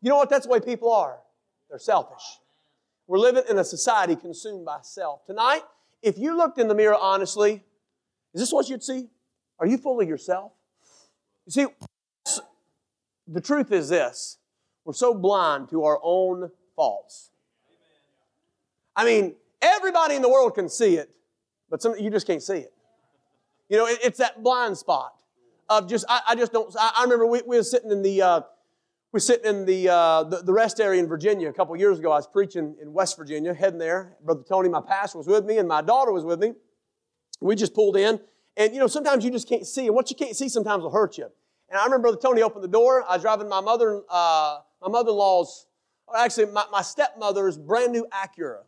[0.00, 0.30] You know what?
[0.30, 1.18] That's the way people are.
[1.68, 2.38] They're selfish.
[3.06, 5.26] We're living in a society consumed by self.
[5.26, 5.64] Tonight,
[6.00, 7.62] if you looked in the mirror honestly,
[8.32, 9.10] is this what you'd see?
[9.58, 10.52] Are you full of yourself?
[11.44, 11.66] You see,
[13.26, 14.38] the truth is this
[14.84, 17.30] we're so blind to our own faults.
[18.96, 21.10] I mean, everybody in the world can see it,
[21.70, 22.72] but some, you just can't see it.
[23.68, 25.14] You know, it, it's that blind spot
[25.68, 28.20] of just, I, I just don't, I, I, remember we, we were sitting in the,
[28.20, 31.74] uh, we were sitting in the, uh, the, the, rest area in Virginia a couple
[31.76, 32.12] years ago.
[32.12, 34.16] I was preaching in West Virginia, heading there.
[34.22, 36.52] Brother Tony, my pastor, was with me, and my daughter was with me.
[37.40, 38.20] We just pulled in.
[38.56, 39.86] And, you know, sometimes you just can't see.
[39.86, 41.30] And what you can't see sometimes will hurt you.
[41.72, 43.02] And I remember Brother Tony opened the door.
[43.08, 45.68] I was driving my mother, uh, my mother-in-law's,
[46.14, 48.58] actually my, my stepmother's brand new Acura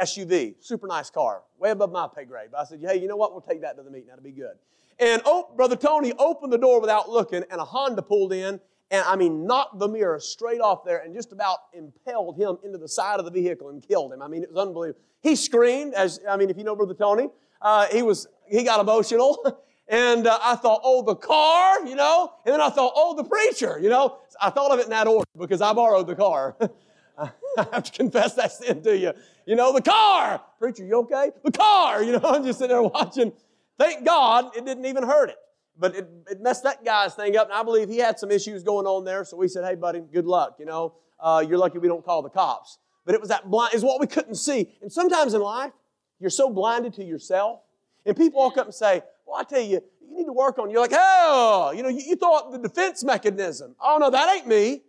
[0.00, 2.50] SUV, super nice car, way above my pay grade.
[2.52, 3.32] But I said, hey, you know what?
[3.32, 4.10] We'll take that to the meeting.
[4.10, 4.54] That'll be good.
[5.00, 8.60] And oh, Brother Tony opened the door without looking, and a Honda pulled in,
[8.92, 12.78] and I mean, knocked the mirror straight off there and just about impelled him into
[12.78, 14.22] the side of the vehicle and killed him.
[14.22, 15.00] I mean, it was unbelievable.
[15.20, 17.28] He screamed, as I mean, if you know Brother Tony,
[17.60, 19.58] uh, he was he got emotional.
[19.92, 22.32] And uh, I thought, oh, the car, you know?
[22.46, 24.20] And then I thought, oh, the preacher, you know?
[24.40, 26.56] I thought of it in that order because I borrowed the car.
[27.18, 27.30] I
[27.70, 29.12] have to confess that sin to you.
[29.44, 30.40] You know, the car.
[30.58, 31.30] Preacher, you okay?
[31.44, 32.02] The car.
[32.02, 33.34] You know, I'm just sitting there watching.
[33.78, 35.36] Thank God it didn't even hurt it.
[35.78, 38.62] But it, it messed that guy's thing up, and I believe he had some issues
[38.62, 39.26] going on there.
[39.26, 40.56] So we said, hey, buddy, good luck.
[40.58, 42.78] You know, uh, you're lucky we don't call the cops.
[43.04, 44.72] But it was that blind, is what we couldn't see.
[44.80, 45.72] And sometimes in life,
[46.18, 47.60] you're so blinded to yourself,
[48.06, 50.70] and people walk up and say, well, I tell you, you need to work on.
[50.70, 53.74] You're like, oh, you know, you, you thought the defense mechanism.
[53.80, 54.82] Oh no, that ain't me.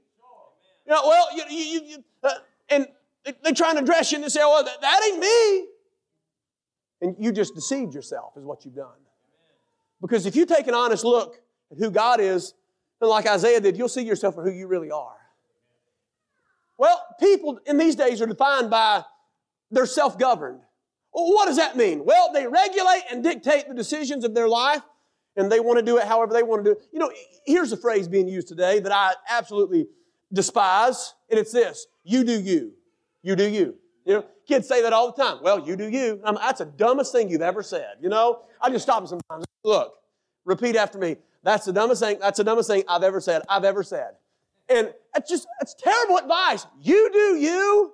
[0.85, 2.29] You know, well, you, you, you uh,
[2.69, 2.87] and
[3.23, 5.67] they, are trying to dress you and they say, well, that, that ain't me.
[7.01, 8.89] And you just deceived yourself, is what you've done.
[10.01, 12.53] Because if you take an honest look at who God is,
[12.99, 15.15] and like Isaiah did, you'll see yourself for who you really are.
[16.77, 19.03] Well, people in these days are defined by
[19.71, 20.59] they're self governed.
[21.13, 22.03] What does that mean?
[22.05, 24.81] Well, they regulate and dictate the decisions of their life,
[25.35, 26.87] and they want to do it however they want to do it.
[26.91, 27.11] You know,
[27.45, 29.87] here's a phrase being used today that I absolutely
[30.31, 32.73] despise, and it's this you do you.
[33.21, 33.75] You do you.
[34.05, 35.37] You know, kids say that all the time.
[35.41, 36.19] Well, you do you.
[36.25, 37.95] I'm, that's the dumbest thing you've ever said.
[38.01, 39.45] You know, I just stop them sometimes.
[39.63, 39.93] Look,
[40.45, 41.17] repeat after me.
[41.43, 42.17] That's the dumbest thing.
[42.19, 43.43] That's the dumbest thing I've ever said.
[43.47, 44.15] I've ever said.
[44.67, 46.65] And it's just, it's terrible advice.
[46.81, 47.93] You do you.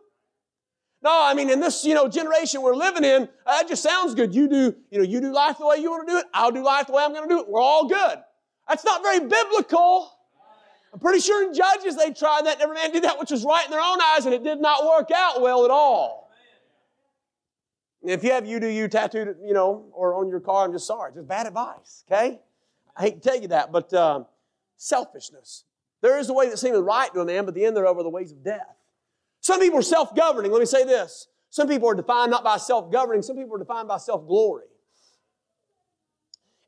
[1.01, 4.35] No, I mean, in this, you know, generation we're living in, that just sounds good.
[4.35, 6.25] You do, you know, you do life the way you want to do it.
[6.33, 7.47] I'll do life the way I'm going to do it.
[7.47, 8.19] We're all good.
[8.67, 10.11] That's not very biblical.
[10.93, 12.59] I'm pretty sure in Judges they tried that.
[12.59, 14.85] Every man did that which was right in their own eyes, and it did not
[14.85, 16.31] work out well at all.
[18.01, 20.87] If you have you do you tattooed, you know, or on your car, I'm just
[20.87, 21.13] sorry.
[21.13, 22.39] Just bad advice, okay?
[22.95, 24.25] I hate to tell you that, but um,
[24.77, 25.65] selfishness.
[26.01, 28.03] There is a way that seems right to a man, but the end thereof are
[28.03, 28.78] the ways of death.
[29.49, 30.51] Some people are self governing.
[30.51, 31.27] Let me say this.
[31.49, 34.65] Some people are defined not by self governing, some people are defined by self glory.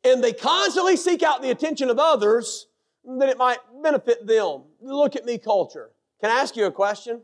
[0.03, 2.65] And they constantly seek out the attention of others
[3.05, 4.63] that it might benefit them.
[4.81, 5.91] Look at me culture.
[6.21, 7.21] Can I ask you a question?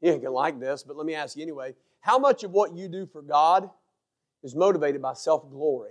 [0.00, 1.74] You ain't gonna like this, but let me ask you anyway.
[1.98, 3.68] How much of what you do for God
[4.44, 5.90] is motivated by self glory?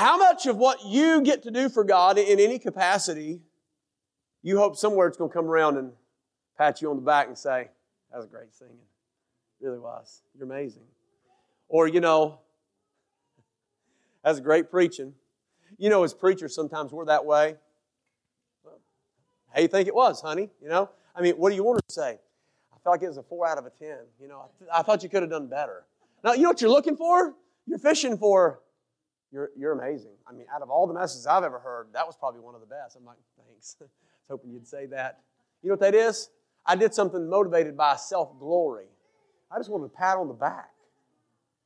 [0.00, 3.42] How much of what you get to do for God in any capacity,
[4.42, 5.92] you hope somewhere it's going to come around and
[6.56, 7.68] pat you on the back and say,
[8.10, 8.78] That was a great singing.
[9.60, 10.22] Really was.
[10.34, 10.84] You're amazing.
[11.68, 12.38] Or, you know,
[14.24, 15.12] that's great preaching.
[15.76, 17.56] You know, as preachers, sometimes we're that way.
[19.54, 20.48] How you think it was, honey?
[20.62, 20.88] You know?
[21.14, 22.18] I mean, what do you want to say?
[22.72, 23.98] I felt like it was a four out of a ten.
[24.18, 25.84] You know, I, th- I thought you could have done better.
[26.24, 27.34] Now, you know what you're looking for?
[27.66, 28.60] You're fishing for
[29.32, 30.12] you're, you're amazing.
[30.26, 32.60] I mean, out of all the messages I've ever heard, that was probably one of
[32.60, 32.96] the best.
[32.96, 33.76] I'm like, thanks.
[33.80, 33.90] I was
[34.28, 35.20] hoping you'd say that.
[35.62, 36.30] You know what that is?
[36.66, 38.86] I did something motivated by self glory.
[39.50, 40.70] I just wanted a pat on the back.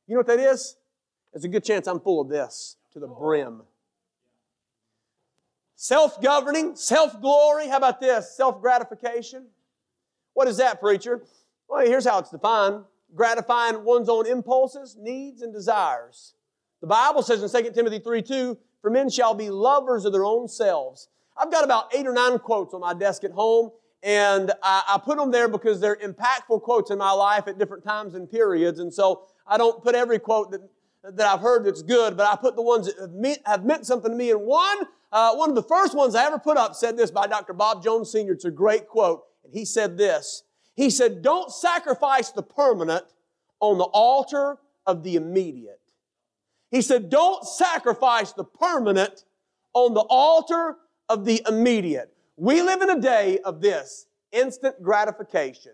[0.07, 0.75] You know what that is?
[1.33, 3.63] There's a good chance I'm full of this to the brim.
[5.75, 7.67] Self governing, self glory.
[7.67, 8.35] How about this?
[8.35, 9.47] Self gratification.
[10.33, 11.23] What is that, preacher?
[11.67, 16.33] Well, here's how it's defined gratifying one's own impulses, needs, and desires.
[16.85, 20.23] The Bible says in 2 Timothy 3 2, for men shall be lovers of their
[20.23, 21.07] own selves.
[21.35, 23.71] I've got about eight or nine quotes on my desk at home,
[24.03, 27.83] and I, I, put them there because they're impactful quotes in my life at different
[27.83, 28.77] times and periods.
[28.77, 30.61] And so I don't put every quote that,
[31.15, 33.87] that I've heard that's good, but I put the ones that have meant, have meant
[33.87, 34.29] something to me.
[34.29, 34.77] And one,
[35.11, 37.53] uh, one of the first ones I ever put up said this by Dr.
[37.53, 38.33] Bob Jones Sr.
[38.33, 39.23] It's a great quote.
[39.43, 40.43] And he said this.
[40.75, 43.05] He said, Don't sacrifice the permanent
[43.59, 45.79] on the altar of the immediate.
[46.71, 49.23] He said, don't sacrifice the permanent
[49.73, 50.77] on the altar
[51.09, 52.13] of the immediate.
[52.37, 55.73] We live in a day of this instant gratification.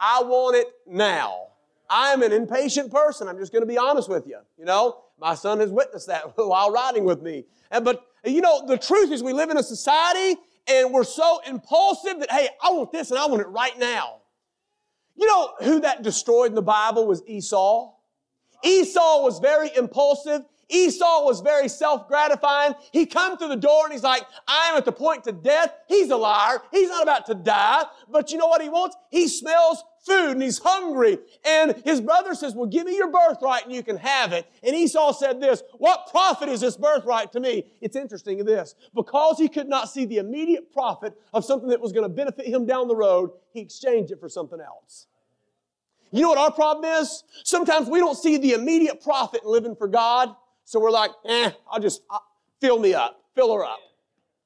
[0.00, 1.48] I want it now.
[1.88, 3.28] I am an impatient person.
[3.28, 4.38] I'm just going to be honest with you.
[4.58, 7.44] You know, my son has witnessed that while riding with me.
[7.70, 11.40] And, but, you know, the truth is we live in a society and we're so
[11.46, 14.16] impulsive that, hey, I want this and I want it right now.
[15.14, 17.92] You know who that destroyed in the Bible was Esau?
[18.62, 20.42] Esau was very impulsive.
[20.68, 22.74] Esau was very self-gratifying.
[22.90, 25.72] He come to the door and he's like, I am at the point to death.
[25.86, 26.60] He's a liar.
[26.72, 27.84] He's not about to die.
[28.10, 28.96] But you know what he wants?
[29.10, 31.18] He smells food and he's hungry.
[31.44, 34.50] And his brother says, well, give me your birthright and you can have it.
[34.64, 37.66] And Esau said this, what profit is this birthright to me?
[37.80, 38.74] It's interesting this.
[38.92, 42.46] Because he could not see the immediate profit of something that was going to benefit
[42.46, 45.06] him down the road, he exchanged it for something else.
[46.16, 47.24] You know what our problem is?
[47.44, 51.50] Sometimes we don't see the immediate profit in living for God, so we're like, eh,
[51.70, 52.18] I'll just uh,
[52.58, 53.78] fill me up, fill her up,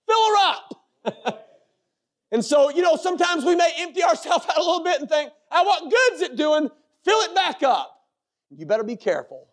[0.05, 1.45] fill her up.
[2.33, 5.31] and so, you know, sometimes we may empty ourselves out a little bit and think,
[5.53, 6.69] ah, what good's it doing?
[7.05, 8.05] Fill it back up.
[8.51, 9.47] You better be careful.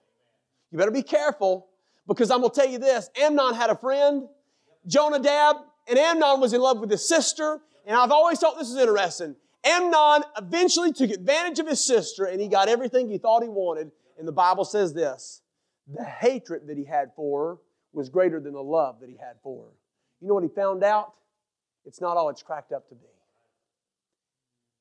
[0.71, 1.67] You better be careful
[2.07, 4.27] because I'm going to tell you this Amnon had a friend,
[4.87, 7.59] Jonadab, and Amnon was in love with his sister.
[7.85, 9.35] And I've always thought this is interesting.
[9.63, 13.91] Amnon eventually took advantage of his sister and he got everything he thought he wanted.
[14.17, 15.41] And the Bible says this
[15.87, 17.57] the hatred that he had for her
[17.93, 19.71] was greater than the love that he had for her.
[20.21, 21.13] You know what he found out?
[21.85, 23.05] It's not all it's cracked up to be.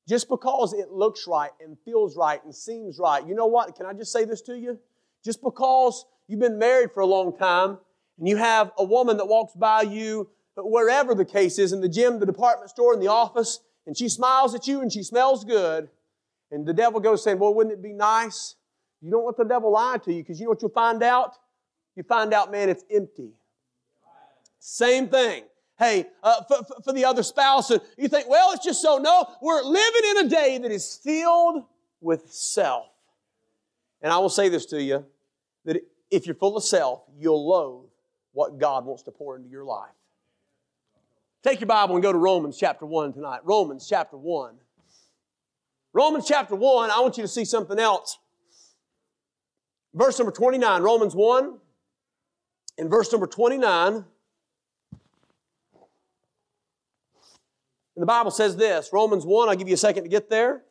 [0.07, 3.75] Just because it looks right and feels right and seems right, you know what?
[3.75, 4.79] Can I just say this to you?
[5.23, 7.77] Just because you've been married for a long time
[8.17, 11.89] and you have a woman that walks by you, wherever the case is, in the
[11.89, 15.45] gym, the department store, in the office, and she smiles at you and she smells
[15.45, 15.89] good,
[16.51, 18.55] and the devil goes saying, Well, wouldn't it be nice?
[19.01, 21.35] You don't let the devil lie to you because you know what you'll find out?
[21.95, 23.31] You find out, man, it's empty.
[24.59, 25.43] Same thing.
[25.79, 28.97] Hey, uh, for, for the other spouse, and you think, well, it's just so.
[28.97, 31.63] No, we're living in a day that is filled
[32.01, 32.87] with self.
[34.01, 35.05] And I will say this to you
[35.65, 37.89] that if you're full of self, you'll loathe
[38.33, 39.91] what God wants to pour into your life.
[41.47, 43.39] Take your Bible and go to Romans chapter 1 tonight.
[43.45, 44.55] Romans chapter 1.
[45.93, 48.19] Romans chapter 1, I want you to see something else.
[49.93, 51.57] Verse number 29, Romans 1,
[52.77, 53.93] in verse number 29.
[53.93, 54.03] And
[57.95, 60.63] the Bible says this Romans 1, I'll give you a second to get there.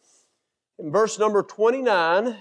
[0.79, 2.37] In verse number 29, and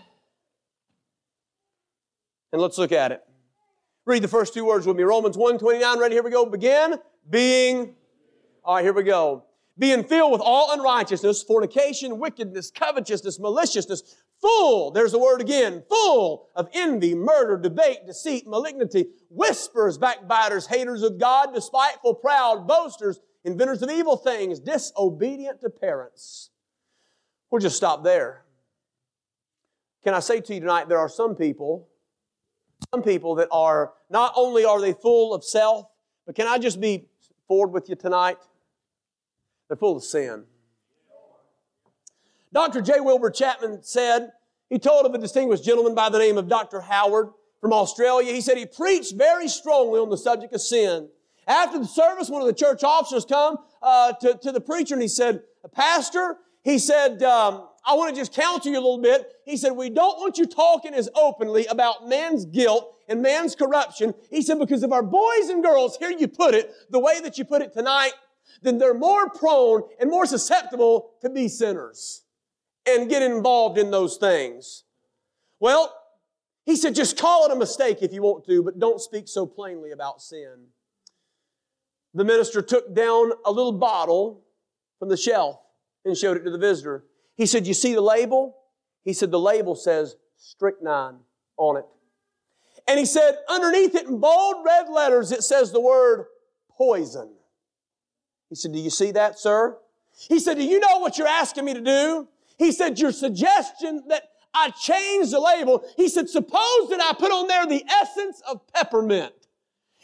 [2.51, 3.23] let's look at it.
[4.03, 5.03] Read the first two words with me.
[5.03, 6.15] Romans 1 29, ready?
[6.15, 6.45] Here we go.
[6.45, 6.99] Begin.
[7.29, 7.95] Being.
[8.65, 9.45] All right, here we go.
[9.77, 16.49] Being filled with all unrighteousness, fornication, wickedness, covetousness, maliciousness, full, there's the word again, full
[16.55, 23.83] of envy, murder, debate, deceit, malignity, whispers, backbiters, haters of God, despiteful, proud, boasters, inventors
[23.83, 26.49] of evil things, disobedient to parents.
[27.51, 28.45] We'll just stop there.
[30.03, 31.87] Can I say to you tonight, there are some people
[32.93, 35.87] some people that are not only are they full of self,
[36.25, 37.07] but can I just be
[37.47, 38.37] forward with you tonight?
[39.67, 40.45] They're full of sin.
[42.53, 42.81] Dr.
[42.81, 42.99] J.
[42.99, 44.31] Wilbur Chapman said,
[44.69, 46.81] he told of a distinguished gentleman by the name of Dr.
[46.81, 47.29] Howard
[47.61, 48.31] from Australia.
[48.33, 51.09] He said he preached very strongly on the subject of sin.
[51.47, 55.01] After the service, one of the church officers come uh, to, to the preacher and
[55.01, 59.31] he said, Pastor, he said, um, I want to just counsel you a little bit.
[59.45, 64.15] He said, we don't want you talking as openly about man's guilt and man's corruption.
[64.31, 67.37] He said, because if our boys and girls hear you put it the way that
[67.37, 68.13] you put it tonight,
[68.61, 72.23] then they're more prone and more susceptible to be sinners
[72.87, 74.83] and get involved in those things.
[75.59, 75.93] Well,
[76.65, 79.45] he said, just call it a mistake if you want to, but don't speak so
[79.45, 80.67] plainly about sin.
[82.13, 84.43] The minister took down a little bottle
[84.99, 85.59] from the shelf
[86.05, 87.05] and showed it to the visitor.
[87.35, 88.57] He said, You see the label?
[89.03, 91.17] He said, The label says strychnine
[91.57, 91.85] on it.
[92.87, 96.25] And he said, Underneath it in bold red letters, it says the word
[96.77, 97.33] poison.
[98.49, 99.77] He said, Do you see that, sir?
[100.29, 102.27] He said, Do you know what you're asking me to do?
[102.57, 105.83] He said, Your suggestion that I change the label.
[105.97, 109.33] He said, Suppose that I put on there the essence of peppermint.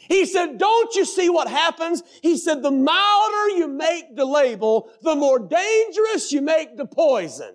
[0.08, 2.02] He said, don't you see what happens?
[2.22, 7.54] He said, the milder you make the label, the more dangerous you make the poison.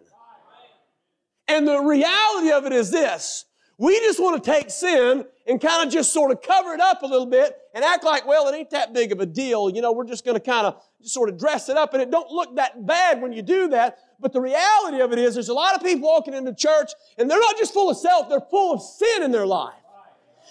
[1.48, 3.46] And the reality of it is this.
[3.80, 7.04] We just want to take sin and kind of just sort of cover it up
[7.04, 9.70] a little bit and act like, well, it ain't that big of a deal.
[9.70, 12.10] You know, we're just going to kind of sort of dress it up and it
[12.10, 14.00] don't look that bad when you do that.
[14.20, 17.30] But the reality of it is there's a lot of people walking into church and
[17.30, 19.76] they're not just full of self, they're full of sin in their life.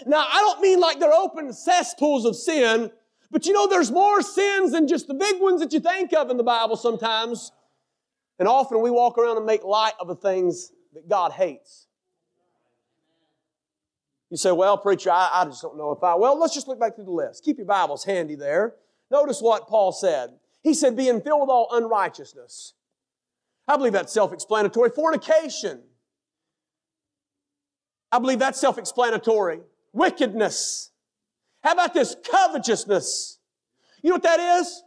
[0.07, 2.93] Now, I don't mean like they're open cesspools of sin,
[3.33, 6.31] but you know, there's more sins than just the big ones that you think of
[6.31, 7.51] in the Bible sometimes.
[8.39, 11.86] And often we walk around and make light of the things that God hates.
[14.31, 16.15] You say, well, preacher, I, I just don't know if I.
[16.15, 17.45] Well, let's just look back through the list.
[17.45, 18.75] Keep your Bibles handy there.
[19.11, 20.31] Notice what Paul said.
[20.63, 22.75] He said, being filled with all unrighteousness.
[23.69, 24.91] I believe that's self explanatory.
[24.91, 25.83] Fornication.
[28.11, 29.61] I believe that's self explanatory
[29.93, 30.91] wickedness.
[31.63, 33.39] How about this covetousness?
[34.03, 34.83] You know what that is?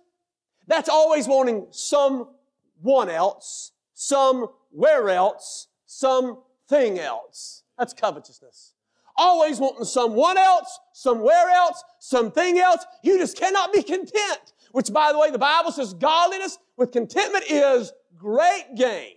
[0.68, 7.64] That's always wanting someone else, somewhere else, something else.
[7.78, 8.76] That's covetousness.
[9.22, 12.86] Always wanting someone else, somewhere else, something else.
[13.04, 14.54] You just cannot be content.
[14.72, 19.16] Which, by the way, the Bible says godliness with contentment is great gain.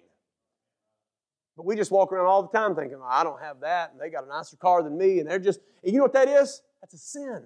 [1.57, 4.11] But we just walk around all the time thinking, I don't have that, and they
[4.11, 6.63] got a nicer car than me, and they're just, and you know what that is?
[6.81, 7.45] That's a sin.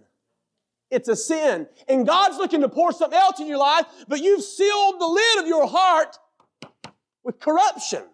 [0.90, 1.66] It's a sin.
[1.88, 5.40] And God's looking to pour something else in your life, but you've sealed the lid
[5.40, 6.18] of your heart
[7.22, 8.04] with corruption,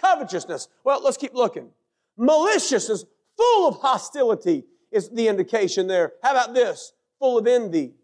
[0.00, 0.68] covetousness.
[0.84, 1.70] Well, let's keep looking.
[2.16, 3.04] Maliciousness,
[3.40, 6.12] full of hostility is the indication there.
[6.22, 6.92] How about this?
[7.18, 7.94] Full of envy.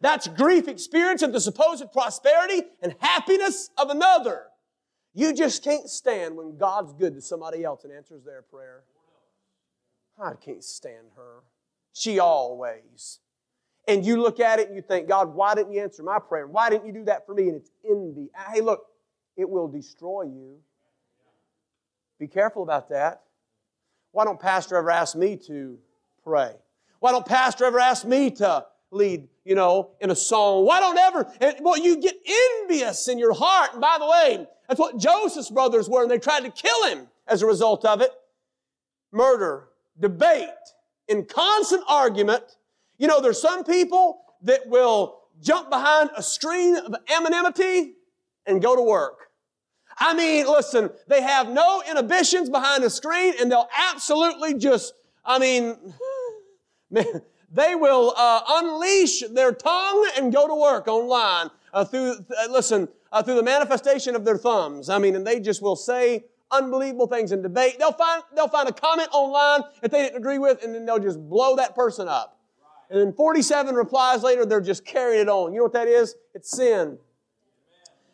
[0.00, 4.44] That's grief experience of the supposed prosperity and happiness of another.
[5.14, 8.84] You just can't stand when God's good to somebody else and answers their prayer.
[10.20, 11.42] I can't stand her.
[11.92, 13.20] She always.
[13.86, 16.46] And you look at it and you think, God, why didn't you answer my prayer?
[16.46, 17.48] Why didn't you do that for me?
[17.48, 18.30] And it's envy.
[18.52, 18.86] Hey, look,
[19.36, 20.58] it will destroy you.
[22.18, 23.22] Be careful about that.
[24.12, 25.78] Why don't Pastor ever ask me to
[26.24, 26.54] pray?
[26.98, 30.66] Why don't Pastor ever ask me to lead, you know, in a song.
[30.66, 33.72] Why don't ever, and well, you get envious in your heart.
[33.72, 37.08] And by the way, that's what Joseph's brothers were, and they tried to kill him
[37.26, 38.10] as a result of it.
[39.12, 40.48] Murder, debate,
[41.08, 42.44] in constant argument.
[42.98, 47.94] You know, there's some people that will jump behind a screen of anonymity
[48.46, 49.29] and go to work.
[50.00, 54.94] I mean, listen, they have no inhibitions behind a screen and they'll absolutely just,
[55.26, 55.76] I mean,
[56.90, 57.20] man,
[57.52, 62.88] they will uh, unleash their tongue and go to work online uh, through, uh, listen,
[63.12, 64.88] uh, through the manifestation of their thumbs.
[64.88, 67.76] I mean, and they just will say unbelievable things in debate.
[67.78, 70.98] They'll find, they'll find a comment online that they didn't agree with and then they'll
[70.98, 72.38] just blow that person up.
[72.88, 75.52] And then 47 replies later, they're just carrying it on.
[75.52, 76.16] You know what that is?
[76.34, 76.98] It's sin.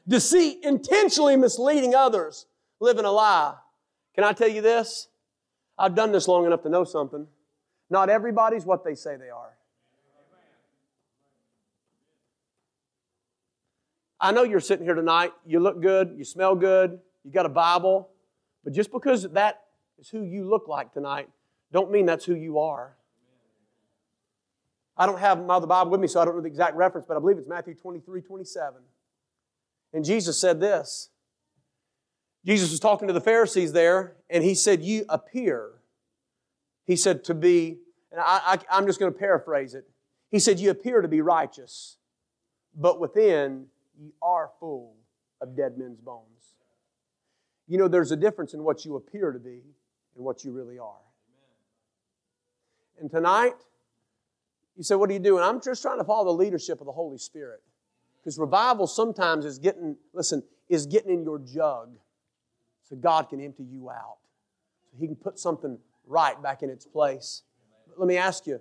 [0.09, 2.47] Deceit, intentionally misleading others,
[2.81, 3.55] living a lie.
[4.15, 5.09] Can I tell you this?
[5.79, 7.27] I've done this long enough to know something.
[7.91, 9.53] Not everybody's what they say they are.
[14.19, 17.51] I know you're sitting here tonight, you look good, you smell good, you got a
[17.51, 18.09] Bible,
[18.65, 19.65] but just because that
[19.99, 21.29] is who you look like tonight,
[21.71, 22.97] don't mean that's who you are.
[24.97, 27.07] I don't have my other Bible with me, so I don't know the exact reference,
[27.07, 28.81] but I believe it's Matthew 23, 27.
[29.97, 31.09] And Jesus said this.
[32.45, 35.77] Jesus was talking to the Pharisees there, and he said, You appear
[36.87, 37.79] he said, to be,
[38.13, 39.89] and I, I, am just going to paraphrase it.
[40.31, 41.97] He said, You appear to be righteous,
[42.75, 43.67] but within
[43.99, 44.95] you are full
[45.41, 46.55] of dead men's bones.
[47.67, 49.63] You know, there's a difference in what you appear to be
[50.15, 50.95] and what you really are.
[53.01, 53.55] And tonight,
[54.77, 55.43] you say, What are you doing?
[55.43, 57.63] I'm just trying to follow the leadership of the Holy Spirit.
[58.27, 61.91] Because revival sometimes is getting, listen, is getting in your jug
[62.83, 64.17] so God can empty you out.
[64.91, 67.43] So He can put something right back in its place.
[67.87, 68.61] But let me ask you,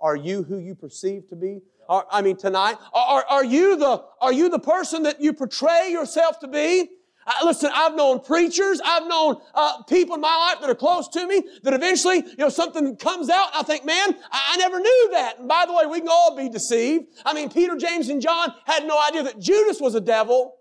[0.00, 1.60] are you who you perceive to be?
[1.88, 5.90] Are, I mean, tonight, are, are, you the, are you the person that you portray
[5.92, 6.88] yourself to be?
[7.26, 11.08] Uh, listen, I've known preachers, I've known uh, people in my life that are close
[11.08, 14.78] to me that eventually, you know, something comes out I think, man, I, I never
[14.78, 15.38] knew that.
[15.38, 17.06] And by the way, we can all be deceived.
[17.24, 20.56] I mean, Peter, James, and John had no idea that Judas was a devil.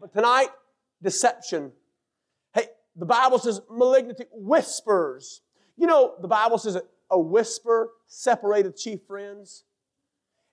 [0.00, 0.48] But tonight,
[1.02, 1.72] deception.
[2.54, 5.42] Hey, the Bible says malignity whispers
[5.78, 6.76] you know, the Bible says
[7.10, 9.64] a whisper separated chief friends.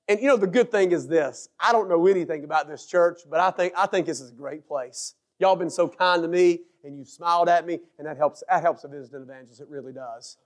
[0.07, 1.49] And you know, the good thing is this.
[1.59, 4.35] I don't know anything about this church, but I think, I think this is a
[4.35, 5.15] great place.
[5.39, 8.61] Y'all been so kind to me, and you've smiled at me, and that helps, that
[8.61, 9.59] helps a visiting evangelist.
[9.59, 10.37] It really does.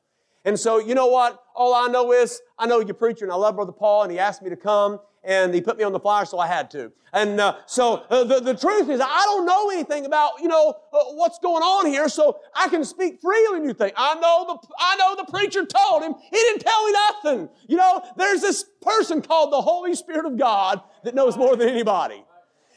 [0.45, 1.43] And so, you know what?
[1.53, 4.19] All I know is, I know you're preacher, and I love Brother Paul, and he
[4.19, 6.91] asked me to come, and he put me on the flyer, so I had to.
[7.11, 10.75] And uh, so uh, the, the truth is, I don't know anything about, you know,
[10.93, 14.45] uh, what's going on here, so I can speak freely and you think, I know
[14.47, 16.13] the, I know the preacher told him.
[16.13, 17.49] He didn't tell me nothing.
[17.67, 21.67] You know, there's this person called the Holy Spirit of God that knows more than
[21.67, 22.23] anybody.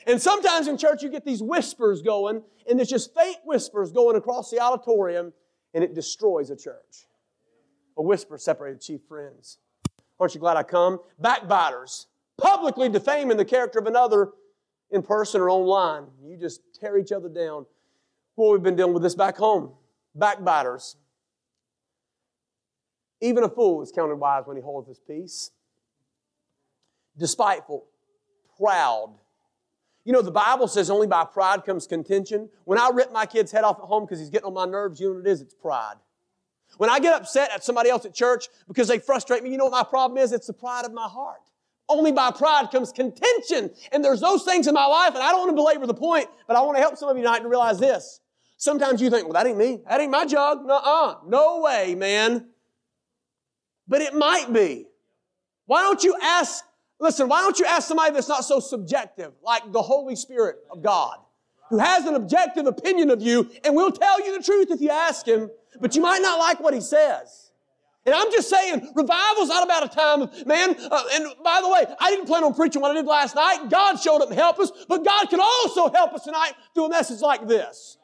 [0.07, 4.17] And sometimes in church you get these whispers going, and it's just faint whispers going
[4.17, 5.33] across the auditorium,
[5.75, 7.07] and it destroys a church.
[7.97, 9.59] A whisper separated chief friends.
[10.19, 11.01] Aren't you glad I come?
[11.21, 12.07] Backbiters,
[12.39, 14.31] publicly defaming the character of another
[14.91, 16.05] in person or online.
[16.25, 17.67] You just tear each other down.
[18.37, 19.73] Well, we've been dealing with this back home.
[20.15, 20.97] Backbiters.
[23.21, 25.51] Even a fool is counted wise when he holds his peace.
[27.17, 27.85] Despiteful,
[28.59, 29.15] proud.
[30.05, 32.49] You know, the Bible says only by pride comes contention.
[32.65, 35.01] When I rip my kid's head off at home because he's getting on my nerves,
[35.01, 35.41] you know what it is?
[35.41, 35.97] It's pride.
[36.79, 39.65] When I get upset at somebody else at church because they frustrate me, you know
[39.65, 40.33] what my problem is?
[40.33, 41.41] It's the pride of my heart.
[41.89, 43.71] Only by pride comes contention.
[43.93, 46.29] And there's those things in my life, and I don't want to belabor the point,
[46.47, 48.21] but I want to help some of you tonight to realize this.
[48.57, 49.81] Sometimes you think, well, that ain't me.
[49.89, 50.65] That ain't my jug.
[50.65, 51.17] Nuh-uh.
[51.27, 52.47] No way, man.
[53.89, 54.87] But it might be.
[55.67, 56.65] Why don't you ask,
[57.03, 60.83] listen, why don't you ask somebody that's not so subjective, like the Holy Spirit of
[60.83, 61.19] God,
[61.69, 64.91] who has an objective opinion of you and will tell you the truth if you
[64.91, 65.51] ask him,
[65.81, 67.51] but you might not like what he says.
[68.05, 71.69] And I'm just saying, revival's not about a time of, man, uh, and by the
[71.69, 73.69] way, I didn't plan on preaching what I did last night.
[73.71, 76.89] God showed up and helped us, but God can also help us tonight through a
[76.89, 77.99] message like this.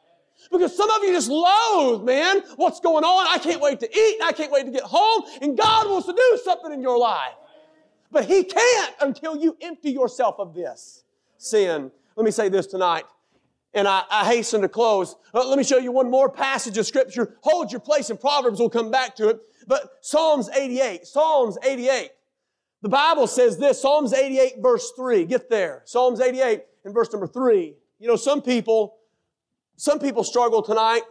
[0.51, 3.27] Because some of you just loathe, man, what's going on.
[3.27, 6.13] I can't wait to eat, I can't wait to get home, and God wants to
[6.13, 7.33] do something in your life.
[8.11, 11.03] But He can't until you empty yourself of this
[11.37, 11.91] sin.
[12.15, 13.05] Let me say this tonight.
[13.73, 15.15] And I, I hasten to close.
[15.33, 17.37] Uh, let me show you one more passage of scripture.
[17.41, 18.59] Hold your place in Proverbs.
[18.59, 19.39] We'll come back to it.
[19.67, 22.09] But Psalms 88, Psalms 88.
[22.81, 25.25] The Bible says this, Psalms 88 verse 3.
[25.25, 25.83] Get there.
[25.85, 27.75] Psalms 88 and verse number 3.
[27.99, 28.97] You know, some people,
[29.75, 31.03] some people struggle tonight.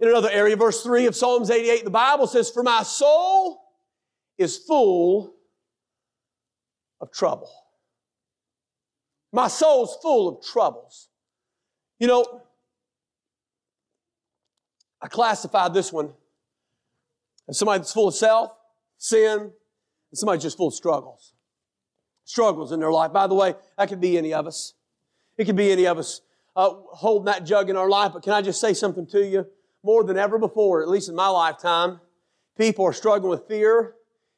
[0.00, 3.63] In another area, verse 3 of Psalms 88, the Bible says, For my soul
[4.38, 5.34] is full
[7.00, 7.50] of trouble.
[9.32, 11.08] My soul's full of troubles.
[11.98, 12.42] You know,
[15.02, 16.12] I classified this one
[17.48, 18.52] as somebody that's full of self,
[18.96, 19.52] sin, and
[20.12, 21.34] somebody just full of struggles.
[22.24, 23.12] Struggles in their life.
[23.12, 24.74] By the way, that could be any of us.
[25.36, 26.22] It could be any of us
[26.56, 28.12] uh, holding that jug in our life.
[28.14, 29.46] But can I just say something to you?
[29.82, 32.00] More than ever before, at least in my lifetime,
[32.56, 33.94] people are struggling with fear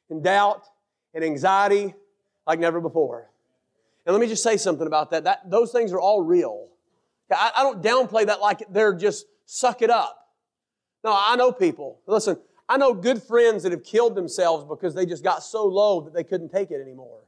[0.09, 0.65] and doubt
[1.13, 1.93] and anxiety
[2.45, 3.29] like never before.
[4.05, 5.25] And let me just say something about that.
[5.25, 6.69] that those things are all real.
[7.29, 10.17] I, I don't downplay that like they're just suck it up.
[11.03, 11.99] No, I know people.
[12.07, 12.37] Listen,
[12.69, 16.13] I know good friends that have killed themselves because they just got so low that
[16.13, 17.21] they couldn't take it anymore.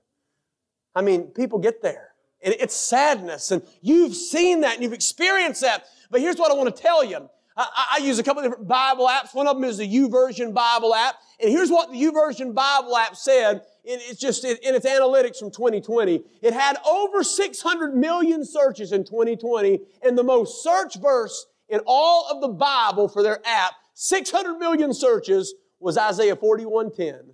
[0.95, 2.09] I mean, people get there.
[2.41, 3.51] And it's sadness.
[3.51, 5.85] And you've seen that and you've experienced that.
[6.09, 7.29] But here's what I want to tell you.
[7.59, 9.33] I, I use a couple different Bible apps.
[9.33, 11.15] One of them is the YouVersion Bible app.
[11.41, 13.61] And here's what the YouVersion Bible app said.
[13.83, 16.23] it's just in its analytics from 2020.
[16.41, 22.27] It had over 600 million searches in 2020, and the most searched verse in all
[22.31, 27.33] of the Bible for their app, 600 million searches, was Isaiah 41:10.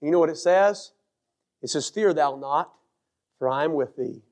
[0.00, 0.92] You know what it says?
[1.62, 2.72] It says, "Fear thou not,
[3.38, 4.22] for I am with thee.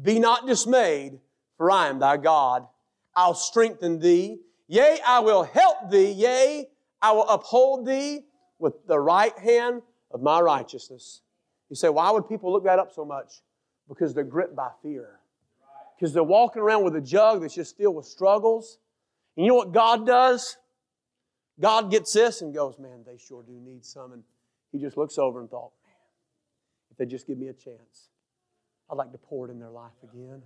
[0.00, 1.20] Be not dismayed,
[1.56, 2.66] for I am thy God.
[3.14, 4.40] I'll strengthen thee.
[4.66, 6.10] Yea, I will help thee.
[6.10, 6.66] Yea,
[7.02, 8.24] I will uphold thee
[8.58, 11.20] with the right hand of my righteousness.
[11.68, 13.42] You say, why would people look that up so much?
[13.88, 15.20] Because they're gripped by fear.
[15.96, 18.78] Because they're walking around with a jug that's just filled with struggles.
[19.36, 20.56] And you know what God does?
[21.60, 24.12] God gets this and goes, man, they sure do need some.
[24.12, 24.22] And
[24.72, 25.94] he just looks over and thought, man,
[26.90, 28.08] if they just give me a chance,
[28.90, 30.42] I'd like to pour it in their life again.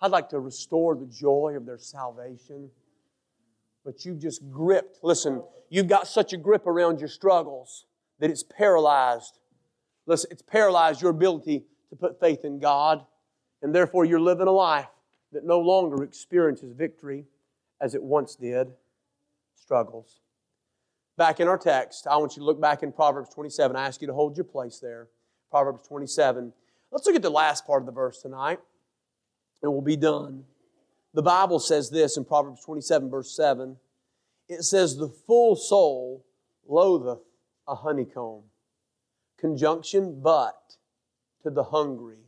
[0.00, 2.70] I'd like to restore the joy of their salvation.
[3.86, 4.98] But you've just gripped.
[5.04, 7.86] Listen, you've got such a grip around your struggles
[8.18, 9.38] that it's paralyzed.
[10.06, 13.06] Listen, it's paralyzed your ability to put faith in God.
[13.62, 14.88] And therefore, you're living a life
[15.32, 17.26] that no longer experiences victory
[17.80, 18.72] as it once did.
[19.54, 20.20] Struggles.
[21.16, 23.76] Back in our text, I want you to look back in Proverbs 27.
[23.76, 25.06] I ask you to hold your place there.
[25.50, 26.52] Proverbs 27.
[26.90, 28.58] Let's look at the last part of the verse tonight
[29.62, 30.44] and we'll be done.
[31.16, 33.78] The Bible says this in Proverbs 27, verse 7.
[34.50, 36.26] It says, The full soul
[36.68, 37.24] loatheth
[37.66, 38.42] a honeycomb.
[39.38, 40.76] Conjunction, but
[41.42, 42.18] to the hungry.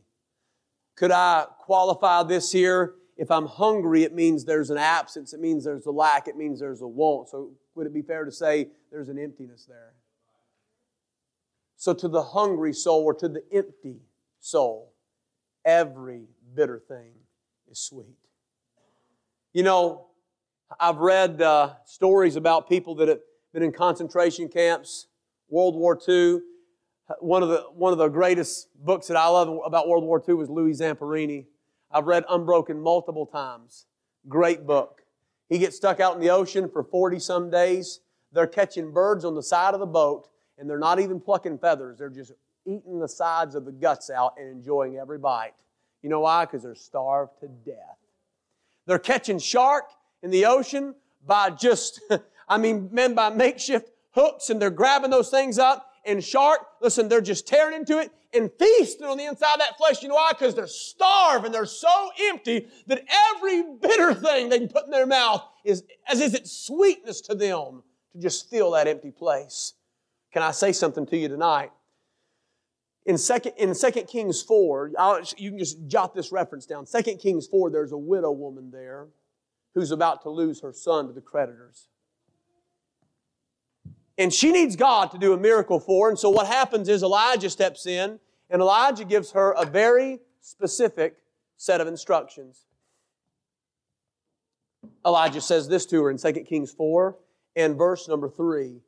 [0.95, 2.95] Could I qualify this here?
[3.15, 6.59] If I'm hungry, it means there's an absence, it means there's a lack, it means
[6.59, 7.29] there's a want.
[7.29, 9.93] So, would it be fair to say there's an emptiness there?
[11.77, 13.97] So, to the hungry soul or to the empty
[14.39, 14.93] soul,
[15.63, 16.23] every
[16.55, 17.11] bitter thing
[17.69, 18.17] is sweet.
[19.51, 20.05] You know,
[20.79, 23.19] I've read uh, stories about people that have
[23.51, 25.07] been in concentration camps,
[25.49, 26.41] World War II.
[27.19, 30.35] One of the one of the greatest books that I love about World War II
[30.35, 31.47] was Louis Zamperini.
[31.91, 33.87] I've read Unbroken multiple times.
[34.27, 35.01] Great book.
[35.47, 38.01] He gets stuck out in the ocean for 40 some days.
[38.31, 40.29] They're catching birds on the side of the boat,
[40.59, 41.97] and they're not even plucking feathers.
[41.97, 42.33] They're just
[42.67, 45.55] eating the sides of the guts out and enjoying every bite.
[46.03, 46.45] You know why?
[46.45, 47.97] Because they're starved to death.
[48.89, 49.85] They're catching shark
[50.23, 52.01] in the ocean by just,
[52.49, 55.91] I mean, men by makeshift hooks, and they're grabbing those things up.
[56.05, 59.77] And shark, listen, they're just tearing into it and feasting on the inside of that
[59.77, 60.01] flesh.
[60.01, 60.31] You know why?
[60.31, 63.03] Because they're starved and they're so empty that
[63.35, 67.35] every bitter thing they can put in their mouth is as is it's sweetness to
[67.35, 67.83] them
[68.13, 69.73] to just fill that empty place.
[70.33, 71.69] Can I say something to you tonight?
[73.05, 76.85] In second, in second Kings 4, I'll, you can just jot this reference down.
[76.85, 79.07] 2 Kings 4, there's a widow woman there
[79.73, 81.87] who's about to lose her son to the creditors.
[84.17, 86.09] And she needs God to do a miracle for her.
[86.09, 88.19] And so what happens is Elijah steps in,
[88.49, 91.15] and Elijah gives her a very specific
[91.55, 92.65] set of instructions.
[95.05, 97.15] Elijah says this to her in 2 Kings 4
[97.55, 98.81] and verse number 3.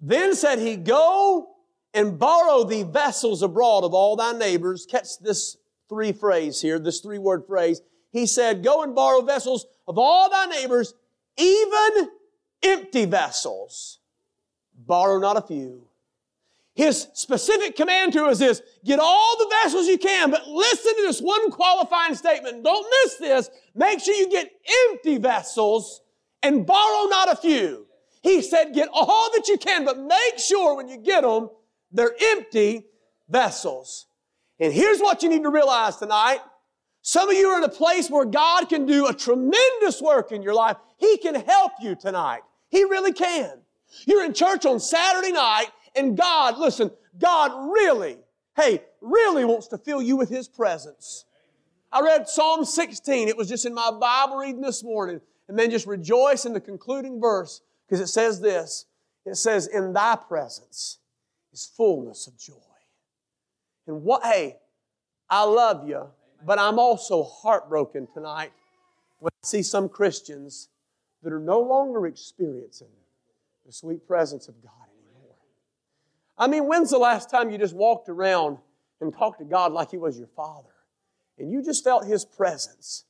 [0.00, 1.48] Then said he, Go
[1.94, 4.86] and borrow thee vessels abroad of all thy neighbors.
[4.86, 5.56] Catch this
[5.88, 7.80] three phrase here, this three word phrase.
[8.10, 10.94] He said, Go and borrow vessels of all thy neighbors,
[11.36, 12.10] even
[12.62, 13.98] empty vessels.
[14.86, 15.88] Borrow not a few.
[16.74, 21.02] His specific command to us is get all the vessels you can, but listen to
[21.02, 22.62] this one qualifying statement.
[22.62, 23.50] Don't miss this.
[23.74, 24.48] Make sure you get
[24.86, 26.02] empty vessels
[26.40, 27.86] and borrow not a few.
[28.22, 31.50] He said, get all that you can, but make sure when you get them,
[31.92, 32.84] they're empty
[33.28, 34.06] vessels.
[34.60, 36.40] And here's what you need to realize tonight.
[37.02, 40.42] Some of you are in a place where God can do a tremendous work in
[40.42, 40.76] your life.
[40.96, 42.42] He can help you tonight.
[42.68, 43.60] He really can.
[44.06, 48.18] You're in church on Saturday night and God, listen, God really,
[48.56, 51.24] hey, really wants to fill you with His presence.
[51.90, 53.28] I read Psalm 16.
[53.28, 55.20] It was just in my Bible reading this morning.
[55.48, 58.84] And then just rejoice in the concluding verse because it says this.
[59.24, 60.98] It says, In thy presence
[61.52, 62.54] is fullness of joy.
[63.86, 64.56] And what, hey,
[65.30, 66.08] I love you,
[66.44, 68.52] but I'm also heartbroken tonight
[69.18, 70.68] when I see some Christians
[71.22, 72.88] that are no longer experiencing
[73.66, 74.72] the sweet presence of God
[75.04, 75.36] anymore.
[76.36, 78.58] I mean, when's the last time you just walked around
[79.00, 80.68] and talked to God like He was your Father?
[81.38, 83.04] And you just felt His presence.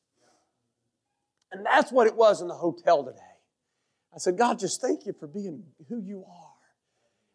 [1.52, 3.18] And that's what it was in the hotel today.
[4.14, 6.47] I said, God, just thank you for being who you are.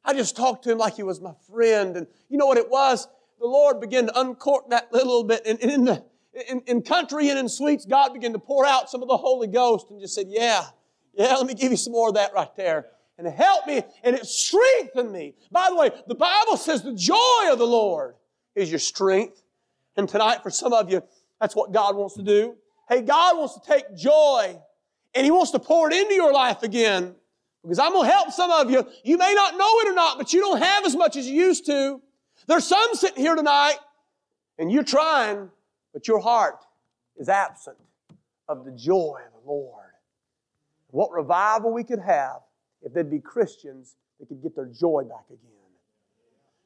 [0.06, 1.96] I just talked to him like he was my friend.
[1.96, 3.08] And you know what it was?
[3.40, 5.42] The Lord began to uncork that little bit.
[5.46, 6.04] And, in, the,
[6.50, 9.48] in, in Country Inn and Suites, God began to pour out some of the Holy
[9.48, 10.66] Ghost and just said, Yeah,
[11.14, 12.88] yeah, let me give you some more of that right there.
[13.18, 15.36] And it helped me and it strengthened me.
[15.52, 18.16] By the way, the Bible says the joy of the Lord
[18.56, 19.44] is your strength.
[19.96, 21.04] And tonight, for some of you,
[21.40, 22.56] that's what God wants to do.
[22.90, 24.60] Hey, God wants to take joy
[25.14, 27.16] and He wants to pour it into your life again.
[27.64, 28.86] Because I'm going to help some of you.
[29.04, 31.34] You may not know it or not, but you don't have as much as you
[31.34, 32.02] used to.
[32.46, 33.78] There's some sitting here tonight
[34.60, 35.50] and you're trying,
[35.94, 36.66] but your heart
[37.18, 37.78] is absent
[38.50, 39.80] of the joy of the Lord.
[40.92, 42.42] What revival we could have
[42.82, 45.40] if there'd be Christians that could get their joy back again.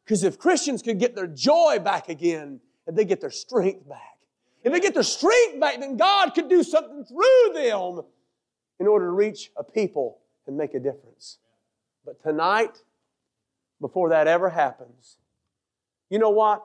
[0.03, 4.17] Because if Christians could get their joy back again, and they get their strength back.
[4.63, 8.01] If they get their strength back, then God could do something through them
[8.79, 11.37] in order to reach a people and make a difference.
[12.05, 12.81] But tonight,
[13.79, 15.17] before that ever happens,
[16.09, 16.63] you know what?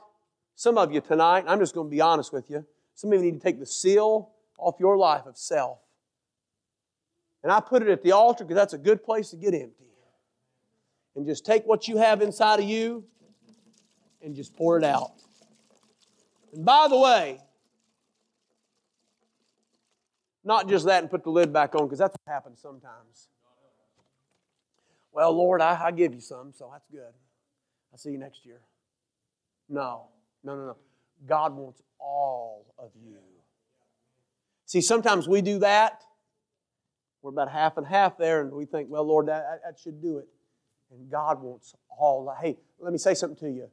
[0.55, 2.65] Some of you tonight, I'm just going to be honest with you,
[2.95, 5.79] some of you need to take the seal off your life of self.
[7.43, 9.87] And I put it at the altar because that's a good place to get empty.
[11.17, 13.05] And just take what you have inside of you
[14.23, 15.13] and just pour it out.
[16.55, 17.41] And by the way,
[20.45, 23.29] not just that and put the lid back on, because that's what happens sometimes.
[25.13, 27.13] Well, Lord, I, I give you some, so that's good.
[27.93, 28.61] I'll see you next year.
[29.69, 30.09] No,
[30.43, 30.77] no, no, no.
[31.27, 33.19] God wants all of you.
[34.67, 36.03] See, sometimes we do that.
[37.21, 40.19] We're about half and half there, and we think, well, Lord, that, that should do
[40.19, 40.27] it.
[40.91, 42.35] And God wants all.
[42.41, 43.69] Hey, let me say something to you.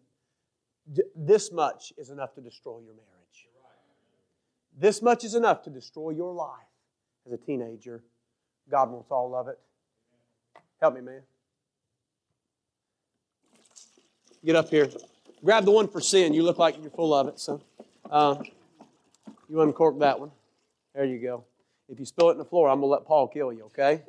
[1.15, 3.47] This much is enough to destroy your marriage.
[4.77, 6.55] This much is enough to destroy your life
[7.25, 8.03] as a teenager.
[8.69, 9.59] God wants all of it.
[10.79, 11.21] Help me, man.
[14.45, 14.89] Get up here.
[15.43, 16.33] Grab the one for sin.
[16.33, 17.61] You look like you're full of it, so
[18.09, 18.35] uh,
[19.49, 20.31] you uncork that one.
[20.95, 21.43] There you go.
[21.89, 24.03] If you spill it in the floor, I'm to let Paul kill you, okay?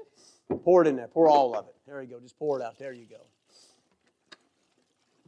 [0.64, 1.09] Pour it in there.
[1.09, 1.74] Pour all of it.
[1.87, 2.20] There you go.
[2.20, 2.78] Just pour it out.
[2.78, 3.20] There you go.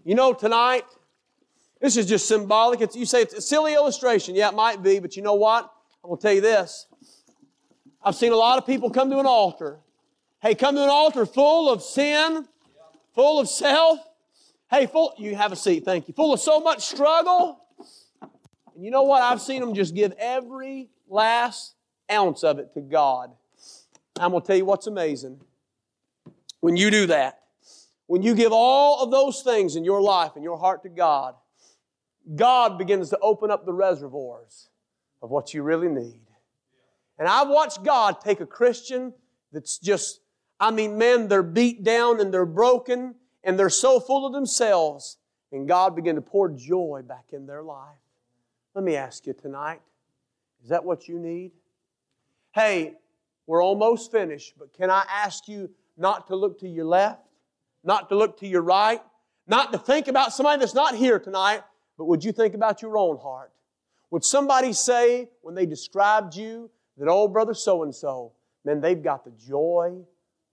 [0.05, 0.85] You know, tonight,
[1.81, 2.81] this is just symbolic.
[2.81, 4.35] It's, you say it's a silly illustration.
[4.35, 5.65] Yeah, it might be, but you know what?
[6.05, 6.87] I'm going to tell you this.
[8.05, 9.79] I've seen a lot of people come to an altar.
[10.41, 12.47] Hey, come to an altar full of sin,
[13.15, 13.99] full of self.
[14.73, 16.15] Hey, full, you have a seat, thank you.
[16.15, 17.61] Full of so much struggle.
[18.75, 19.23] And you know what?
[19.23, 21.75] I've seen them just give every last
[22.11, 23.33] ounce of it to God.
[24.19, 25.39] I'm going to tell you what's amazing.
[26.61, 27.41] When you do that,
[28.07, 31.35] when you give all of those things in your life and your heart to God,
[32.35, 34.71] God begins to open up the reservoirs
[35.21, 36.23] of what you really need.
[37.19, 39.13] And I've watched God take a Christian
[39.53, 40.21] that's just,
[40.59, 45.19] I mean, man, they're beat down and they're broken and they're so full of themselves,
[45.51, 47.99] and God begin to pour joy back in their life.
[48.75, 49.81] Let me ask you tonight
[50.63, 51.51] is that what you need?
[52.53, 52.95] Hey,
[53.47, 57.27] we're almost finished, but can I ask you not to look to your left,
[57.83, 59.03] not to look to your right,
[59.47, 61.63] not to think about somebody that's not here tonight,
[61.99, 63.53] but would you think about your own heart?
[64.11, 68.33] Would somebody say, when they described you, that, oh, brother so and so,
[68.65, 69.99] man, they've got the joy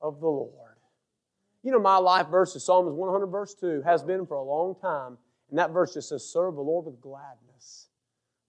[0.01, 0.68] of the Lord?
[1.63, 4.75] You know, my life verse is Psalms 100, verse 2, has been for a long
[4.81, 5.17] time.
[5.49, 7.87] And that verse just says, Serve the Lord with gladness.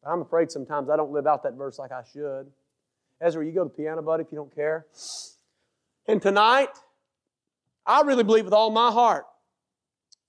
[0.02, 2.46] But I'm afraid sometimes I don't live out that verse like I should.
[3.20, 4.86] Ezra, you go to the piano, buddy, if you don't care.
[6.06, 6.70] And tonight,
[7.84, 9.26] I really believe with all my heart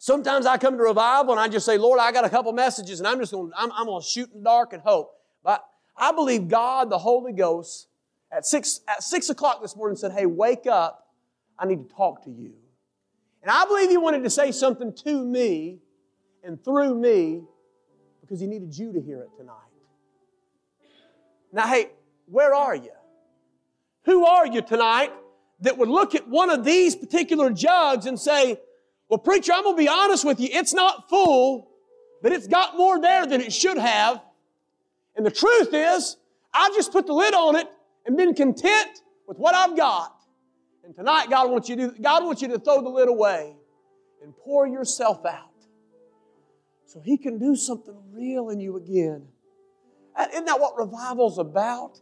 [0.04, 3.00] Sometimes I come to revival and I just say, Lord, I got a couple messages
[3.00, 5.12] and I'm just going, I'm, I'm going to shoot in the dark and hope.
[5.44, 5.64] But
[5.96, 7.88] I believe God, the Holy Ghost,
[8.32, 11.14] at six, at six o'clock this morning said, Hey, wake up.
[11.60, 12.54] I need to talk to you.
[13.42, 15.80] And I believe He wanted to say something to me
[16.44, 17.44] and through me
[18.22, 19.56] because He needed you to hear it tonight.
[21.54, 21.90] Now, hey,
[22.28, 22.92] where are you?
[24.06, 25.12] Who are you tonight
[25.62, 28.60] that would look at one of these particular jugs and say,
[29.10, 30.50] well, preacher, I'm going to be honest with you.
[30.52, 31.70] It's not full,
[32.22, 34.22] but it's got more there than it should have.
[35.16, 36.18] And the truth is,
[36.54, 37.68] I've just put the lid on it
[38.06, 40.21] and been content with what I've got.
[40.84, 43.56] And tonight, God wants you to, God wants you to throw the lid away
[44.24, 45.50] and pour yourself out
[46.86, 49.28] so He can do something real in you again.
[50.16, 52.00] Uh, isn't that what revival's about?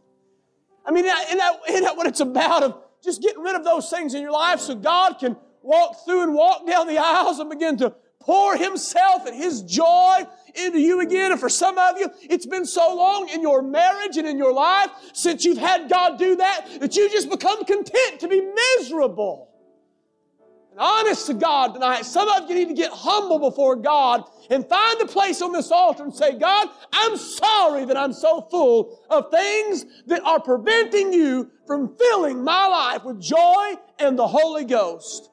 [0.84, 2.62] I mean, isn't that, isn't that what it's about?
[2.62, 6.22] Of just getting rid of those things in your life so God can walk through
[6.22, 11.00] and walk down the aisles and begin to pour Himself and His joy into you
[11.00, 11.32] again.
[11.32, 14.52] And for some of you, it's been so long in your marriage and in your
[14.52, 19.48] life since you've had God do that that you just become content to be miserable.
[20.70, 24.66] And honest to God tonight, some of you need to get humble before God and
[24.66, 29.00] find a place on this altar and say, God, I'm sorry that I'm so full
[29.08, 34.64] of things that are preventing you from filling my life with joy and the Holy
[34.64, 35.29] Ghost.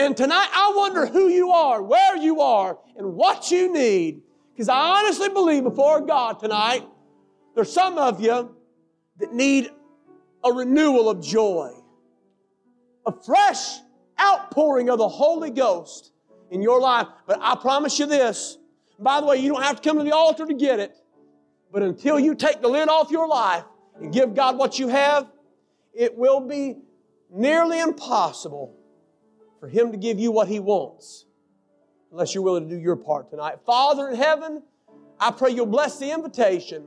[0.00, 4.22] And tonight, I wonder who you are, where you are, and what you need.
[4.50, 6.88] Because I honestly believe before God tonight,
[7.54, 8.56] there's some of you
[9.18, 9.68] that need
[10.42, 11.70] a renewal of joy,
[13.04, 13.80] a fresh
[14.18, 16.12] outpouring of the Holy Ghost
[16.50, 17.06] in your life.
[17.26, 18.56] But I promise you this.
[18.98, 20.96] By the way, you don't have to come to the altar to get it.
[21.70, 23.64] But until you take the lid off your life
[24.00, 25.30] and give God what you have,
[25.92, 26.78] it will be
[27.30, 28.79] nearly impossible
[29.60, 31.26] for Him to give you what He wants
[32.10, 33.58] unless you're willing to do your part tonight.
[33.64, 34.62] Father in heaven,
[35.20, 36.84] I pray you'll bless the invitation.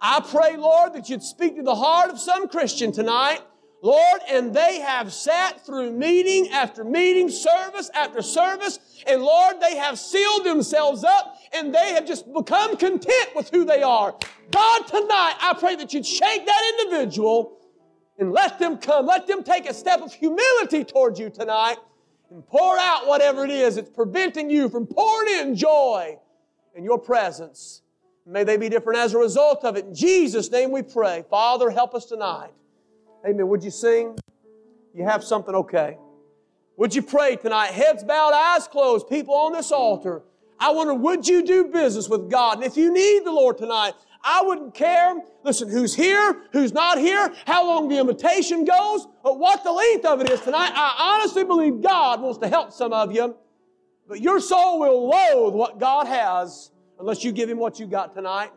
[0.00, 3.40] I pray, Lord, that you'd speak to the heart of some Christian tonight
[3.82, 9.76] Lord, and they have sat through meeting after meeting, service after service, and Lord, they
[9.76, 14.14] have sealed themselves up and they have just become content with who they are.
[14.50, 17.58] God, tonight, I pray that you'd shake that individual
[18.18, 19.06] and let them come.
[19.06, 21.78] Let them take a step of humility towards you tonight
[22.30, 26.18] and pour out whatever it is that's preventing you from pouring in joy
[26.74, 27.82] in your presence.
[28.24, 29.86] May they be different as a result of it.
[29.86, 31.24] In Jesus' name we pray.
[31.28, 32.52] Father, help us tonight.
[33.26, 33.48] Amen.
[33.48, 34.18] Would you sing?
[34.94, 35.98] You have something okay.
[36.76, 37.72] Would you pray tonight?
[37.72, 40.22] Heads bowed, eyes closed, people on this altar.
[40.60, 42.58] I wonder, would you do business with God?
[42.58, 46.98] And if you need the Lord tonight, I wouldn't care, listen, who's here, who's not
[46.98, 50.72] here, how long the invitation goes, or what the length of it is tonight.
[50.74, 53.34] I honestly believe God wants to help some of you,
[54.06, 58.14] but your soul will loathe what God has unless you give Him what you got
[58.14, 58.50] tonight.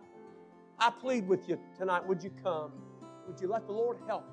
[0.78, 2.74] I plead with you tonight, would you come?
[3.28, 4.26] Would you let the Lord help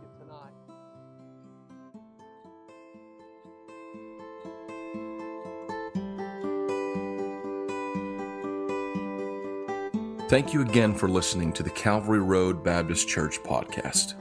[10.30, 14.14] Thank you again for listening to the Calvary Road Baptist Church podcast.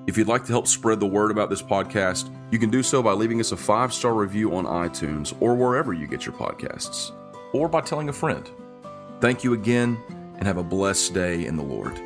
[0.06, 3.02] If you'd like to help spread the word about this podcast, you can do so
[3.02, 7.12] by leaving us a five star review on iTunes or wherever you get your podcasts
[7.54, 8.50] or by telling a friend.
[9.22, 9.98] Thank you again
[10.38, 12.00] and have a blessed day in the Lord.